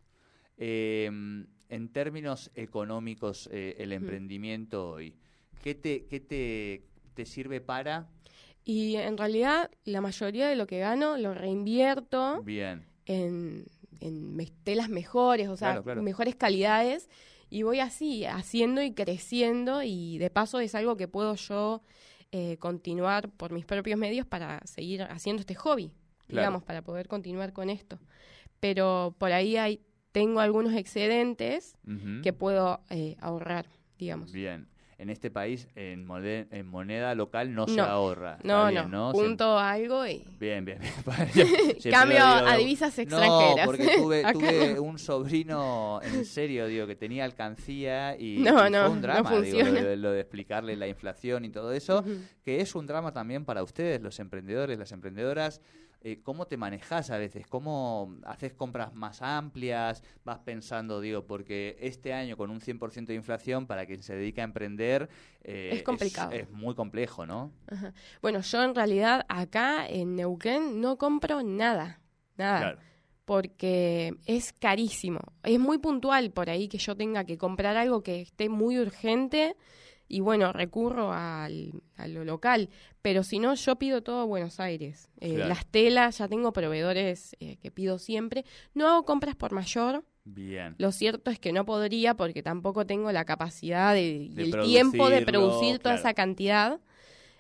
eh, 0.58 1.06
en 1.70 1.90
términos 1.94 2.52
económicos, 2.56 3.48
eh, 3.52 3.76
el 3.80 3.92
emprendimiento 3.94 4.90
hoy, 4.92 5.16
¿qué 5.64 5.74
te, 5.76 6.06
qué 6.06 6.20
te, 6.20 6.86
te 7.14 7.26
sirve 7.26 7.62
para? 7.62 8.08
Y 8.66 8.96
en 8.96 9.18
realidad 9.18 9.70
la 9.84 10.02
mayoría 10.02 10.48
de 10.48 10.56
lo 10.56 10.66
que 10.68 10.80
gano 10.80 11.18
lo 11.18 11.34
reinvierto 11.36 12.42
Bien, 12.44 12.84
en, 13.06 13.66
en 14.00 14.36
me- 14.36 14.52
telas 14.64 14.90
mejores, 14.90 15.48
o 15.50 15.56
sea, 15.56 15.70
Claro, 15.70 15.84
claro. 15.84 16.02
mejores 16.04 16.36
calidades. 16.36 17.08
Y 17.50 17.62
voy 17.62 17.80
así, 17.80 18.26
haciendo 18.26 18.82
y 18.82 18.92
creciendo 18.94 19.84
y 19.84 20.18
de 20.18 20.32
paso 20.32 20.60
es 20.60 20.74
algo 20.74 20.98
que 20.98 21.08
puedo 21.08 21.36
yo 21.36 21.84
eh, 22.32 22.58
continuar 22.58 23.30
por 23.30 23.54
mis 23.54 23.66
propios 23.66 24.00
medios 24.00 24.26
para 24.26 24.60
seguir 24.66 25.04
haciendo 25.04 25.42
este 25.42 25.54
hobby, 25.56 25.92
Claro. 26.28 26.42
digamos, 26.42 26.64
para 26.64 26.82
poder 26.82 27.08
continuar 27.08 27.54
con 27.54 27.70
esto. 27.70 28.00
Pero 28.60 29.16
por 29.20 29.32
ahí 29.32 29.58
hay, 29.58 29.80
tengo 30.12 30.40
algunos 30.40 30.74
excedentes 30.74 31.76
que 32.24 32.34
puedo 32.34 32.82
eh, 32.90 33.16
ahorrar, 33.20 33.68
digamos. 34.00 34.32
bien. 34.32 34.68
En 34.98 35.10
este 35.10 35.30
país 35.30 35.68
en, 35.76 36.08
mode- 36.08 36.48
en 36.52 36.68
moneda 36.68 37.14
local 37.16 37.54
no, 37.54 37.68
se 37.68 37.76
No. 37.76 37.84
ahorra. 37.84 38.38
No, 38.44 38.68
bien, 38.70 38.90
no, 38.90 39.12
punto 39.12 39.60
algo 39.60 40.08
y... 40.08 40.24
Bien, 40.40 40.64
bien, 40.64 40.80
bien. 40.80 40.94
Cambio 41.92 42.18
digo, 42.18 42.28
a 42.48 42.56
divisas 42.58 42.96
No, 42.98 43.04
extranjeras. 43.04 43.66
porque 43.66 43.98
tuve, 43.98 44.24
tuve 44.34 44.74
no. 44.76 44.84
un 44.84 44.98
sobrino, 45.00 46.00
en 46.02 46.24
serio, 46.26 46.68
digo, 46.68 46.88
que 46.88 46.96
tenía 46.96 47.26
alcancía 47.26 48.16
y, 48.18 48.38
No, 48.38 48.70
no, 48.70 48.86
fue 48.86 48.90
un 48.90 48.96
no 48.96 49.02
drama, 49.02 49.42
digo, 49.42 49.60
lo, 49.64 49.72
de, 49.74 49.98
lo 49.98 50.12
de 50.12 50.22
explicarle 50.22 50.76
la 50.78 50.88
inflación 50.88 51.44
y 51.46 51.50
todo 51.50 51.74
eso, 51.74 52.04
que 52.44 52.62
es 52.62 52.74
un 52.76 52.88
drama 52.88 53.12
también 53.12 53.44
para 53.46 53.64
ustedes, 53.64 54.02
los 54.02 54.20
emprendedores, 54.20 54.80
las 54.80 54.92
emprendedoras. 54.94 55.62
Eh, 56.02 56.22
¿Cómo 56.22 56.46
te 56.46 56.58
manejas 56.58 57.10
a 57.10 57.18
veces? 57.18 57.48
¿Cómo 57.48 58.16
haces 58.26 58.54
compras 58.54 58.94
más 58.94 59.22
amplias? 59.22 60.04
¿Vas 60.24 60.40
pensando, 60.40 61.02
digo, 61.02 61.26
porque 61.26 61.78
este 61.80 62.14
año 62.14 62.38
con 62.38 62.50
un 62.50 62.62
100% 62.62 63.08
de 63.08 63.16
inflación, 63.16 63.66
para 63.66 63.86
quien 63.86 64.04
se 64.04 64.16
dedica 64.16 64.42
a 64.42 64.46
emprender, 64.46 65.10
eh, 65.44 65.72
Es 65.74 65.84
complicado. 65.84 66.32
Es, 66.32 66.50
muy 66.52 66.76
complejo, 66.76 67.26
¿no? 67.26 67.52
Ajá. 67.68 67.94
Bueno, 68.22 68.42
yo 68.42 68.64
en 68.64 68.76
realidad 68.76 69.26
acá 69.30 69.88
en 69.88 70.16
Neuquén 70.16 70.80
no 70.80 70.98
compro 70.98 71.42
nada, 71.44 72.02
nada. 72.38 72.60
Claro. 72.60 72.80
porque 73.26 74.14
es 74.28 74.54
carísimo. 74.54 75.20
Es 75.42 75.60
muy 75.60 75.80
puntual 75.80 76.30
por 76.30 76.52
ahí 76.52 76.68
que 76.68 76.78
yo 76.78 76.96
tenga 76.96 77.24
que 77.24 77.40
comprar 77.40 77.76
algo 77.76 78.04
que 78.04 78.22
esté 78.22 78.50
muy 78.50 78.78
urgente 78.78 79.56
y 80.08 80.20
bueno, 80.20 80.54
recurro 80.54 81.12
al, 81.14 81.72
a 81.98 82.08
lo 82.08 82.24
local. 82.26 82.70
Pero 83.02 83.24
si 83.24 83.40
no, 83.40 83.54
yo 83.56 83.76
pido 83.78 84.02
todo 84.04 84.22
a 84.22 84.26
Buenos 84.26 84.60
Aires. 84.60 85.10
Eh, 85.20 85.36
Claro. 85.36 85.50
Las 85.50 85.66
telas, 85.66 86.18
ya 86.20 86.28
tengo 86.28 86.54
proveedores 86.54 87.36
eh, 87.40 87.58
que 87.58 87.72
pido 87.72 87.98
siempre. 87.98 88.46
No 88.74 88.88
hago 88.88 89.04
compras 89.06 89.36
por 89.36 89.52
mayor. 89.52 90.04
Bien. 90.24 90.76
Lo 90.80 90.92
cierto 90.92 91.30
es 91.32 91.40
que 91.40 91.52
no 91.54 91.66
podría 91.66 92.16
porque 92.16 92.42
tampoco 92.44 92.86
tengo 92.86 93.12
la 93.12 93.26
capacidad 93.26 93.94
de- 93.94 94.02
y 94.30 94.30
De 94.30 94.44
el 94.44 94.62
tiempo 94.64 95.10
de 95.10 95.22
producir 95.24 95.78
toda 95.80 95.96
claro. 95.96 96.00
esa 96.00 96.14
cantidad. 96.14 96.80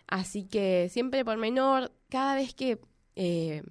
Así 0.08 0.44
que 0.46 0.88
siempre 0.90 1.26
por 1.26 1.38
menor, 1.38 1.92
cada 2.10 2.36
vez 2.36 2.54
que 2.54 2.80
eh, 3.16 3.64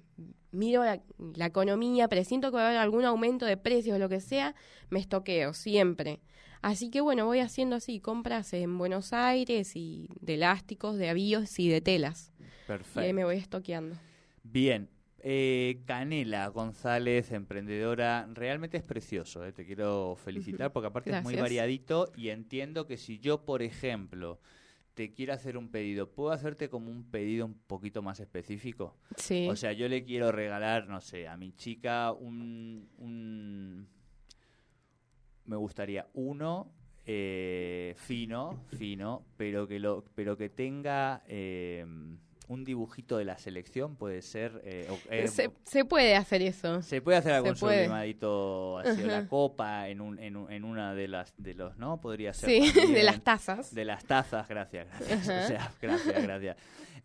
miro 0.51 0.83
la, 0.83 1.01
la 1.35 1.45
economía, 1.45 2.07
presiento 2.09 2.49
que 2.51 2.57
va 2.57 2.63
a 2.63 2.67
haber 2.67 2.79
algún 2.79 3.05
aumento 3.05 3.45
de 3.45 3.55
precios 3.57 3.95
o 3.95 3.99
lo 3.99 4.09
que 4.09 4.19
sea, 4.19 4.53
me 4.89 4.99
estoqueo 4.99 5.53
siempre. 5.53 6.19
Así 6.65 6.89
que 6.89 6.99
bueno, 6.99 7.27
voy 7.27 7.41
haciendo 7.41 7.75
así 7.75 7.99
compras 7.99 8.51
en 8.53 8.75
Buenos 8.79 9.13
Aires 9.13 9.75
y 9.75 10.09
de 10.19 10.33
elásticos, 10.33 10.97
de 10.97 11.09
avíos 11.09 11.59
y 11.59 11.69
de 11.69 11.79
telas. 11.79 12.33
Y 12.39 12.65
Perfecto. 12.65 13.01
ahí 13.01 13.13
me 13.13 13.23
voy 13.23 13.37
estoqueando. 13.37 13.95
Bien. 14.41 14.89
Eh, 15.19 15.83
Canela 15.85 16.47
González, 16.47 17.31
emprendedora, 17.31 18.27
realmente 18.33 18.77
es 18.77 18.83
precioso, 18.83 19.45
eh, 19.45 19.51
te 19.53 19.63
quiero 19.63 20.15
felicitar 20.15 20.71
porque 20.73 20.87
aparte 20.87 21.11
es 21.15 21.23
muy 21.23 21.35
variadito 21.35 22.11
y 22.15 22.29
entiendo 22.29 22.87
que 22.87 22.97
si 22.97 23.19
yo, 23.19 23.45
por 23.45 23.61
ejemplo, 23.61 24.39
te 24.95 25.11
quiero 25.13 25.33
hacer 25.33 25.57
un 25.57 25.69
pedido, 25.69 26.09
¿puedo 26.09 26.31
hacerte 26.31 26.69
como 26.69 26.89
un 26.89 27.03
pedido 27.03 27.45
un 27.45 27.53
poquito 27.53 28.01
más 28.01 28.19
específico? 28.19 28.97
Sí. 29.17 29.47
O 29.49 29.55
sea, 29.55 29.71
yo 29.71 29.87
le 29.87 30.03
quiero 30.03 30.31
regalar, 30.31 30.87
no 30.87 30.99
sé, 30.99 31.27
a 31.27 31.37
mi 31.37 31.51
chica 31.51 32.11
un... 32.11 32.89
un 32.97 33.87
me 35.45 35.55
gustaría 35.55 36.07
uno 36.13 36.71
eh, 37.05 37.93
fino, 37.97 38.63
fino, 38.77 39.23
pero 39.37 39.67
que 39.67 39.79
lo, 39.79 40.03
pero 40.15 40.35
que 40.37 40.49
tenga 40.49 41.21
eh, 41.27 41.85
un 42.47 42.63
dibujito 42.63 43.17
de 43.17 43.25
la 43.25 43.37
selección, 43.37 43.95
puede 43.95 44.21
ser. 44.21 44.61
eh, 44.65 44.87
o- 44.89 45.11
eh, 45.13 45.27
se, 45.27 45.51
se 45.63 45.85
puede 45.85 46.15
hacer 46.15 46.41
eso. 46.41 46.81
se 46.81 47.01
puede 47.01 47.17
hacer 47.17 47.33
algún 47.33 47.55
sublimadito 47.55 48.77
así, 48.79 49.03
o 49.03 49.07
la 49.07 49.17
Ajá. 49.19 49.27
copa 49.27 49.89
en, 49.89 50.01
un, 50.01 50.19
en, 50.19 50.35
en 50.49 50.63
una 50.63 50.93
de 50.95 51.07
las 51.07 51.33
de 51.37 51.53
los, 51.53 51.77
¿no? 51.77 51.99
Podría 52.01 52.33
ser. 52.33 52.49
Sí, 52.49 52.71
de 52.93 53.03
las 53.03 53.21
tazas. 53.23 53.73
De 53.73 53.85
las 53.85 54.03
tazas, 54.05 54.47
gracias, 54.47 54.87
gracias. 54.89 55.29
Ajá. 55.29 55.43
O 55.45 55.47
sea, 55.47 55.71
gracias, 55.81 56.23
gracias. 56.23 56.57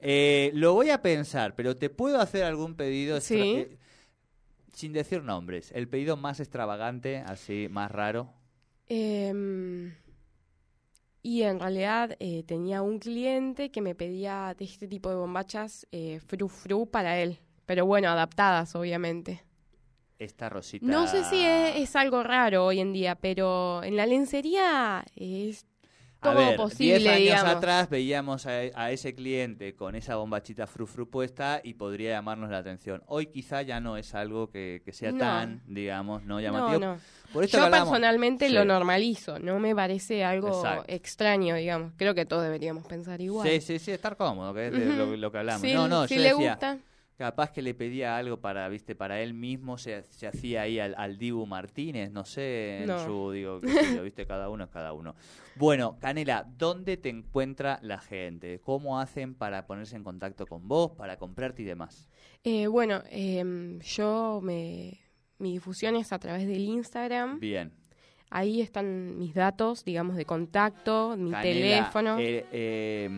Eh, 0.02 0.50
lo 0.54 0.72
voy 0.74 0.88
a 0.90 1.02
pensar, 1.02 1.54
pero 1.54 1.76
te 1.76 1.90
puedo 1.90 2.20
hacer 2.20 2.44
algún 2.44 2.74
pedido 2.74 3.20
Sí. 3.20 3.38
eh, 3.40 3.78
sin 4.72 4.92
decir 4.92 5.22
nombres. 5.22 5.72
El 5.72 5.88
pedido 5.88 6.16
más 6.16 6.40
extravagante, 6.40 7.18
así, 7.18 7.68
más 7.70 7.90
raro. 7.90 8.32
Em, 8.86 9.92
y 11.22 11.42
en 11.42 11.60
realidad 11.60 12.16
eh, 12.18 12.42
tenía 12.44 12.82
un 12.82 12.98
cliente 12.98 13.70
que 13.70 13.80
me 13.80 13.94
pedía 13.94 14.54
de 14.58 14.64
este 14.64 14.88
tipo 14.88 15.10
de 15.10 15.16
bombachas 15.16 15.86
eh, 15.92 16.20
fru 16.26 16.48
fru 16.48 16.86
para 16.86 17.18
él. 17.18 17.38
Pero 17.66 17.86
bueno, 17.86 18.08
adaptadas, 18.08 18.74
obviamente. 18.74 19.44
Esta 20.18 20.48
rosita. 20.48 20.84
No 20.84 21.06
sé 21.06 21.24
si 21.24 21.44
es, 21.44 21.76
es 21.76 21.96
algo 21.96 22.22
raro 22.22 22.66
hoy 22.66 22.80
en 22.80 22.92
día, 22.92 23.14
pero 23.14 23.82
en 23.82 23.96
la 23.96 24.06
lencería 24.06 25.04
es 25.14 25.66
A 26.22 26.32
todo 26.32 26.36
ver, 26.36 26.56
posible, 26.56 26.98
10 26.98 27.08
años 27.12 27.20
digamos. 27.22 27.54
atrás 27.54 27.88
veíamos 27.88 28.46
a, 28.46 28.50
a 28.74 28.90
ese 28.90 29.14
cliente 29.14 29.74
con 29.74 29.94
esa 29.94 30.16
bombachita 30.16 30.66
frufru 30.66 31.08
puesta 31.08 31.60
y 31.64 31.74
podría 31.74 32.10
llamarnos 32.10 32.50
la 32.50 32.58
atención. 32.58 33.02
Hoy 33.06 33.26
quizá 33.26 33.62
ya 33.62 33.80
no 33.80 33.96
es 33.96 34.14
algo 34.14 34.50
que, 34.50 34.82
que 34.84 34.92
sea 34.92 35.12
No. 35.12 35.18
tan, 35.18 35.62
digamos, 35.66 36.22
no 36.24 36.34
No, 36.34 36.40
llamativo. 36.40 36.78
no. 36.80 36.98
Por 37.32 37.44
esto 37.44 37.56
Yo 37.58 37.64
hablamos- 37.64 37.88
personalmente 37.88 38.48
Sí. 38.48 38.52
lo 38.52 38.64
normalizo, 38.64 39.38
no 39.38 39.58
me 39.60 39.74
parece 39.74 40.22
algo 40.24 40.48
Exacto. 40.48 40.84
extraño, 40.88 41.54
digamos. 41.54 41.92
Creo 41.96 42.14
que 42.14 42.26
todos 42.26 42.42
deberíamos 42.42 42.86
pensar 42.86 43.20
igual. 43.20 43.48
Sí, 43.48 43.60
sí, 43.60 43.78
sí, 43.78 43.92
estar 43.92 44.16
cómodo, 44.16 44.52
que 44.52 44.66
es 44.66 44.72
de 44.72 44.84
lo, 44.86 45.16
lo 45.16 45.32
que 45.32 45.38
hablamos. 45.38 45.62
Si, 45.62 45.72
no, 45.72 45.88
no, 45.88 46.06
si 46.06 46.16
yo 46.16 46.22
le 46.22 46.28
decía, 46.30 46.50
gusta. 46.52 46.78
Capaz 47.20 47.52
que 47.52 47.60
le 47.60 47.74
pedía 47.74 48.16
algo 48.16 48.40
para, 48.40 48.66
viste, 48.70 48.94
para 48.94 49.20
él 49.20 49.34
mismo, 49.34 49.76
se, 49.76 50.02
se 50.04 50.26
hacía 50.26 50.62
ahí 50.62 50.78
al, 50.80 50.94
al 50.96 51.18
Dibu 51.18 51.44
Martínez, 51.44 52.10
no 52.10 52.24
sé, 52.24 52.78
en 52.80 52.86
No. 52.86 52.98
su, 53.04 53.30
digo, 53.30 53.60
yo, 53.94 54.02
viste, 54.02 54.24
cada 54.26 54.48
uno 54.48 54.64
es 54.64 54.70
cada 54.70 54.94
uno. 54.94 55.14
Bueno, 55.56 55.98
Canela, 56.00 56.46
¿dónde 56.56 56.96
te 56.96 57.10
encuentra 57.10 57.78
la 57.82 57.98
gente? 57.98 58.58
¿Cómo 58.60 58.98
hacen 58.98 59.34
para 59.34 59.66
ponerse 59.66 59.96
en 59.96 60.02
contacto 60.02 60.46
con 60.46 60.66
vos, 60.66 60.92
para 60.92 61.18
comprarte 61.18 61.60
y 61.60 61.66
demás? 61.66 62.08
Eh, 62.42 62.66
bueno, 62.66 63.02
em, 63.10 63.78
yo 63.80 64.40
me... 64.42 64.98
Mi 65.38 65.52
difusión 65.52 65.96
es 65.96 66.12
a 66.12 66.18
través 66.18 66.46
del 66.46 66.62
Instagram. 66.62 67.38
Bien. 67.38 67.72
Ahí 68.30 68.60
están 68.62 69.18
mis 69.18 69.34
datos, 69.34 69.84
digamos, 69.84 70.16
de 70.16 70.24
contacto, 70.24 71.16
mi 71.18 71.30
Canela, 71.32 71.42
teléfono. 71.90 72.18
eh, 72.18 72.46
eh, 72.52 73.08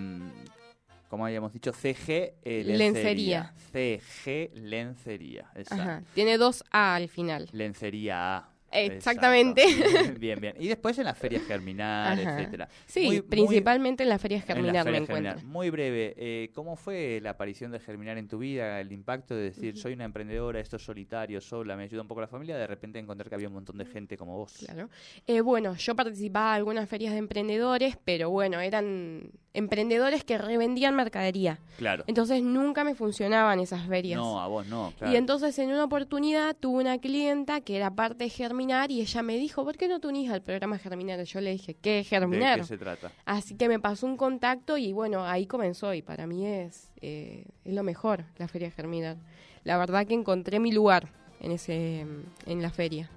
como 1.13 1.27
habíamos 1.27 1.53
dicho, 1.53 1.75
CG 1.75 2.37
eh, 2.43 2.63
Lencería. 2.65 3.53
CG 3.71 4.51
Lencería, 4.55 5.51
exacto. 5.55 5.83
Ajá. 5.83 6.03
Tiene 6.15 6.39
dos 6.39 6.65
A 6.71 6.95
al 6.95 7.11
final. 7.11 7.51
Lencería 7.53 8.39
A. 8.39 8.49
Exactamente. 8.75 9.63
Exacto. 9.63 10.19
Bien, 10.19 10.41
bien. 10.41 10.55
Y 10.59 10.69
después 10.69 10.97
en 10.99 11.05
las 11.05 11.19
ferias 11.19 11.43
Germinar, 11.43 12.19
Ajá. 12.19 12.39
etcétera. 12.41 12.69
Sí, 12.87 13.01
Muy- 13.05 13.17
muy- 13.17 13.29
principalmente 13.29 14.03
en 14.05 14.09
las 14.09 14.23
ferias 14.23 14.41
las 14.41 14.47
Germinar 14.57 14.91
me 14.91 14.97
encuentro. 14.97 15.43
Muy 15.45 15.69
breve, 15.69 16.15
eh, 16.17 16.51
¿cómo 16.55 16.77
fue 16.77 17.21
la 17.23 17.29
aparición 17.31 17.71
de 17.71 17.79
Germinar 17.81 18.17
en 18.17 18.29
tu 18.29 18.39
vida? 18.39 18.81
El 18.81 18.91
impacto 18.93 19.35
de 19.35 19.43
decir, 19.43 19.77
soy 19.77 19.93
una 19.93 20.07
emprendedora, 20.07 20.59
esto 20.61 20.77
es 20.77 20.83
solitario, 20.87 21.43
sola, 21.43 21.77
me 21.77 21.83
ayuda 21.83 22.01
un 22.01 22.09
poco 22.09 22.23
la 22.23 22.29
familia, 22.29 22.57
de 22.57 22.67
repente 22.67 22.99
encontrar 22.99 23.29
que 23.29 23.35
había 23.35 23.49
un 23.49 23.55
montón 23.55 23.77
de 23.77 23.85
gente 23.85 24.17
como 24.17 24.39
vos. 24.39 24.55
Claro. 24.65 24.89
Eh, 25.27 25.43
bueno, 25.43 25.77
yo 25.77 25.95
participaba 25.95 26.53
en 26.53 26.57
algunas 26.57 26.89
ferias 26.89 27.13
de 27.13 27.19
emprendedores, 27.19 27.99
pero 28.03 28.31
bueno, 28.31 28.59
eran 28.59 29.33
emprendedores 29.55 30.25
que 30.25 30.39
revendían 30.39 30.95
mercadería. 30.95 31.59
Claro. 31.77 32.05
Entonces 32.07 32.43
nunca 32.43 32.85
me 32.85 32.95
funcionaban 32.95 33.61
esas 33.61 33.87
ferias. 33.87 34.19
No, 34.19 34.41
a 34.41 34.47
vos 34.49 34.67
no, 34.67 34.93
claro. 34.99 35.13
Y 35.13 35.17
entonces 35.17 35.59
en 35.59 35.71
una 35.71 35.85
oportunidad 35.85 36.57
tuve 36.57 36.81
una 36.81 36.99
clienta 36.99 37.61
que 37.61 37.77
era 37.77 37.91
parte 37.91 38.25
de 38.25 38.31
Germinar 38.31 38.91
y 38.91 39.01
ella 39.01 39.23
me 39.23 39.37
dijo, 39.37 39.65
¿por 39.65 39.77
qué 39.77 39.89
no 39.89 40.01
te 40.01 40.09
unís 40.09 40.31
al 40.31 40.43
programa 40.43 40.79
Germinar? 40.79 41.21
Y 41.21 41.25
yo 41.25 41.41
le 41.41 41.53
dije, 41.53 41.75
¿qué 41.75 42.01
es 42.01 42.07
¿De 42.11 42.17
Germinar? 42.17 42.61
qué 42.61 42.67
se 42.67 42.79
trata? 42.79 43.13
Así 43.25 43.55
que 43.57 43.69
me 43.69 43.79
pasó 43.79 44.07
un 44.07 44.17
contacto 44.17 44.79
y 44.79 44.93
bueno, 44.93 45.25
ahí 45.25 45.47
comenzó 45.47 45.93
y 45.95 46.03
para 46.03 46.27
mí 46.27 46.47
es, 46.47 46.91
eh, 47.01 47.45
es 47.65 47.75
lo 47.75 47.83
mejor 47.83 48.25
la 48.39 48.49
feria 48.49 48.71
Germinar. 48.71 49.17
La 49.65 49.77
verdad 49.77 50.07
que 50.07 50.15
encontré 50.15 50.61
mi 50.61 50.73
lugar 50.73 51.09
en, 51.41 51.53
ese, 51.53 52.07
en 52.47 52.63
la 52.63 52.71
feria. 52.71 53.11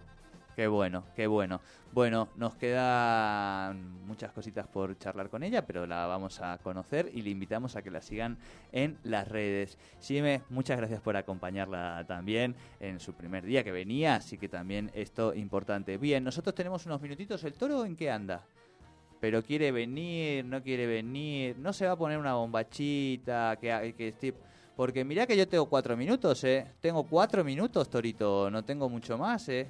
Qué 0.56 0.68
bueno, 0.68 1.04
qué 1.16 1.28
bueno. 1.28 1.60
Bueno, 1.96 2.28
nos 2.36 2.56
quedan 2.56 4.06
muchas 4.06 4.34
cositas 4.34 4.68
por 4.68 4.98
charlar 4.98 5.30
con 5.30 5.44
ella, 5.44 5.66
pero 5.66 5.88
la 5.88 6.08
vamos 6.08 6.42
a 6.42 6.58
conocer 6.58 7.10
y 7.14 7.22
le 7.22 7.30
invitamos 7.30 7.78
a 7.78 7.82
que 7.82 7.90
la 7.90 8.02
sigan 8.02 8.38
en 8.74 8.98
las 9.04 9.30
redes. 9.30 9.78
Sime, 10.00 10.42
muchas 10.50 10.76
gracias 10.76 11.00
por 11.00 11.16
acompañarla 11.16 12.04
también 12.06 12.54
en 12.82 13.00
su 13.00 13.14
primer 13.14 13.46
día 13.46 13.64
que 13.64 13.72
venía, 13.72 14.16
así 14.16 14.38
que 14.38 14.50
también 14.50 14.92
esto 14.94 15.34
importante. 15.34 15.98
Bien, 15.98 16.22
nosotros 16.22 16.54
tenemos 16.54 16.86
unos 16.86 17.00
minutitos. 17.00 17.42
¿El 17.46 17.54
toro 17.54 17.86
en 17.86 17.96
qué 17.96 18.12
anda? 18.12 18.44
Pero 19.22 19.42
quiere 19.42 19.72
venir, 19.72 20.44
no 20.44 20.62
quiere 20.62 20.88
venir, 20.88 21.58
no 21.58 21.72
se 21.72 21.86
va 21.86 21.94
a 21.94 21.98
poner 21.98 22.18
una 22.18 22.34
bombachita, 22.34 23.56
que, 23.56 23.96
que 23.98 24.34
Porque 24.76 25.06
mirá 25.06 25.26
que 25.26 25.38
yo 25.38 25.48
tengo 25.48 25.70
cuatro 25.70 25.96
minutos, 25.96 26.44
¿eh? 26.44 26.74
Tengo 26.82 27.06
cuatro 27.06 27.42
minutos, 27.46 27.90
Torito, 27.90 28.52
no 28.52 28.66
tengo 28.66 28.90
mucho 28.90 29.18
más, 29.18 29.48
¿eh? 29.48 29.70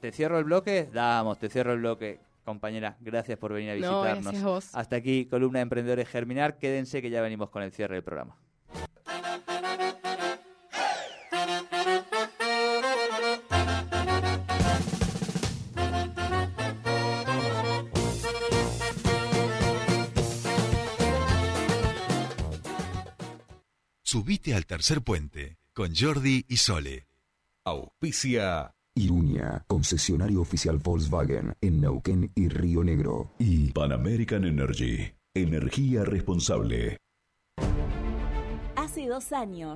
te 0.00 0.12
cierro 0.12 0.38
el 0.38 0.44
bloque, 0.44 0.88
damos, 0.92 1.38
te 1.38 1.48
cierro 1.48 1.72
el 1.72 1.80
bloque. 1.80 2.20
Compañera, 2.44 2.96
gracias 3.00 3.38
por 3.38 3.52
venir 3.52 3.70
a 3.70 3.74
visitarnos. 3.74 4.74
Hasta 4.74 4.96
aquí, 4.96 5.26
columna 5.26 5.58
de 5.58 5.64
emprendedores 5.64 6.08
germinar. 6.08 6.58
Quédense 6.58 7.02
que 7.02 7.10
ya 7.10 7.20
venimos 7.20 7.50
con 7.50 7.62
el 7.62 7.72
cierre 7.72 7.94
del 7.94 8.04
programa. 8.04 8.36
Subite 24.02 24.54
al 24.54 24.66
tercer 24.66 25.02
puente 25.02 25.58
con 25.72 25.92
Jordi 25.94 26.44
y 26.48 26.58
Sole. 26.58 27.08
Auspicia 27.64 28.75
Irunia, 28.98 29.62
concesionario 29.68 30.40
oficial 30.40 30.78
Volkswagen 30.78 31.54
en 31.60 31.80
Neuquén 31.82 32.32
y 32.34 32.48
Río 32.48 32.82
Negro. 32.82 33.30
y 33.38 33.70
Pan 33.72 33.92
American 33.92 34.44
Energy. 34.44 35.12
Energía 35.34 36.02
responsable. 36.04 36.96
Hace 38.74 39.06
dos 39.08 39.32
años 39.32 39.74